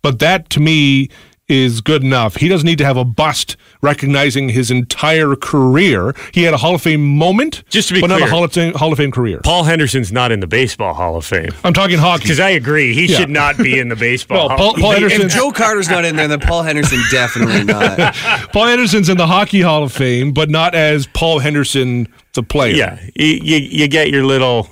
But 0.00 0.18
that 0.20 0.48
to 0.50 0.60
me 0.60 1.10
is 1.52 1.80
good 1.80 2.02
enough. 2.02 2.36
He 2.36 2.48
doesn't 2.48 2.66
need 2.66 2.78
to 2.78 2.84
have 2.84 2.96
a 2.96 3.04
bust 3.04 3.56
recognizing 3.82 4.48
his 4.48 4.70
entire 4.70 5.36
career. 5.36 6.14
He 6.32 6.42
had 6.44 6.54
a 6.54 6.56
Hall 6.56 6.74
of 6.74 6.82
Fame 6.82 7.04
moment, 7.04 7.62
Just 7.68 7.88
to 7.88 7.94
be 7.94 8.00
but 8.00 8.08
not 8.08 8.22
a 8.22 8.26
Hall 8.26 8.42
of 8.44 8.52
Fame, 8.52 8.72
Hall 8.74 8.90
of 8.92 8.98
Fame 8.98 9.10
career. 9.10 9.40
Paul 9.44 9.64
Henderson's 9.64 10.10
not 10.12 10.32
in 10.32 10.40
the 10.40 10.46
Baseball 10.46 10.94
Hall 10.94 11.16
of 11.16 11.24
Fame. 11.26 11.50
I'm 11.64 11.74
talking 11.74 11.98
hockey. 11.98 12.22
Because 12.22 12.40
I 12.40 12.50
agree, 12.50 12.94
he 12.94 13.06
Yeah. 13.06 13.18
should 13.18 13.30
not 13.30 13.58
be 13.58 13.78
in 13.78 13.88
the 13.88 13.96
Baseball 14.08 14.48
No, 14.48 14.56
Hall 14.56 14.56
Paul- 14.56 14.74
Paul 14.74 14.92
If- 14.92 14.98
Henderson- 15.00 15.26
if 15.26 15.34
Joe 15.34 15.50
Carter's 15.52 15.88
not 15.90 16.04
in 16.04 16.16
there, 16.16 16.28
then 16.28 16.40
Paul 16.40 16.62
Henderson 16.62 17.00
definitely 17.10 17.64
not. 17.64 18.14
Paul 18.52 18.66
Henderson's 18.66 19.08
in 19.08 19.16
the 19.18 19.26
Hockey 19.26 19.60
Hall 19.60 19.82
of 19.84 19.92
Fame, 19.92 20.32
but 20.32 20.48
not 20.50 20.74
as 20.74 21.06
Paul 21.08 21.38
Henderson, 21.40 22.08
the 22.34 22.42
player. 22.42 22.74
Yeah, 22.74 22.98
you, 23.14 23.26
you, 23.42 23.56
you 23.58 23.88
get 23.88 24.08
your 24.10 24.24
little, 24.24 24.68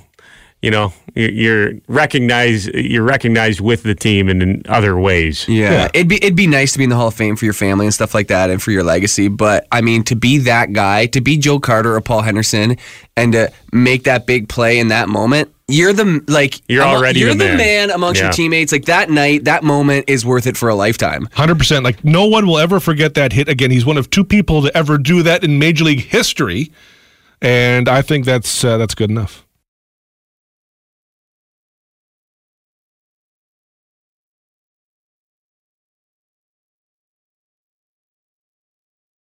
you 0.61 0.69
know, 0.71 0.93
you're, 1.15 1.29
you're 1.31 1.71
recognized. 1.87 2.69
You're 2.73 3.03
recognized 3.03 3.61
with 3.61 3.83
the 3.83 3.95
team 3.95 4.29
and 4.29 4.41
in 4.43 4.63
other 4.69 4.97
ways. 4.97 5.47
Yeah. 5.47 5.89
it'd 5.93 6.07
be 6.07 6.17
it'd 6.17 6.35
be 6.35 6.47
nice 6.47 6.71
to 6.73 6.77
be 6.77 6.83
in 6.83 6.89
the 6.89 6.95
Hall 6.95 7.07
of 7.07 7.15
Fame 7.15 7.35
for 7.35 7.45
your 7.45 7.53
family 7.53 7.85
and 7.87 7.93
stuff 7.93 8.13
like 8.13 8.27
that, 8.27 8.49
and 8.49 8.61
for 8.61 8.71
your 8.71 8.83
legacy. 8.83 9.27
But 9.27 9.67
I 9.71 9.81
mean, 9.81 10.03
to 10.03 10.15
be 10.15 10.37
that 10.39 10.71
guy, 10.73 11.07
to 11.07 11.21
be 11.21 11.37
Joe 11.37 11.59
Carter 11.59 11.95
or 11.95 12.01
Paul 12.01 12.21
Henderson, 12.21 12.77
and 13.17 13.33
to 13.33 13.51
make 13.73 14.03
that 14.03 14.25
big 14.27 14.49
play 14.49 14.77
in 14.79 14.89
that 14.89 15.09
moment, 15.09 15.51
you're 15.67 15.93
the 15.93 16.23
like 16.27 16.61
You're 16.69 16.83
amo- 16.83 16.97
already 16.97 17.21
you're 17.21 17.29
the 17.33 17.37
the 17.39 17.45
man. 17.45 17.57
man, 17.57 17.91
amongst 17.91 18.19
Yeah. 18.19 18.27
your 18.27 18.33
teammates. 18.33 18.71
Like 18.71 18.85
that 18.85 19.09
night, 19.09 19.45
that 19.45 19.63
moment 19.63 20.05
is 20.07 20.23
worth 20.25 20.45
it 20.45 20.55
for 20.57 20.69
a 20.69 20.75
lifetime. 20.75 21.27
Hundred 21.33 21.57
percent. 21.57 21.83
Like 21.83 22.03
no 22.05 22.27
one 22.27 22.45
will 22.45 22.59
ever 22.59 22.79
forget 22.79 23.15
that 23.15 23.33
hit 23.33 23.47
again. 23.49 23.71
He's 23.71 23.85
one 23.85 23.97
of 23.97 24.09
two 24.11 24.23
people 24.23 24.61
to 24.61 24.77
ever 24.77 24.97
do 24.99 25.23
that 25.23 25.43
in 25.43 25.57
Major 25.59 25.85
League 25.85 26.01
history, 26.05 26.71
and 27.41 27.89
I 27.89 28.01
think 28.03 28.25
that's 28.25 28.63
uh, 28.63 28.77
that's 28.77 28.93
good 28.95 29.09
enough. 29.09 29.43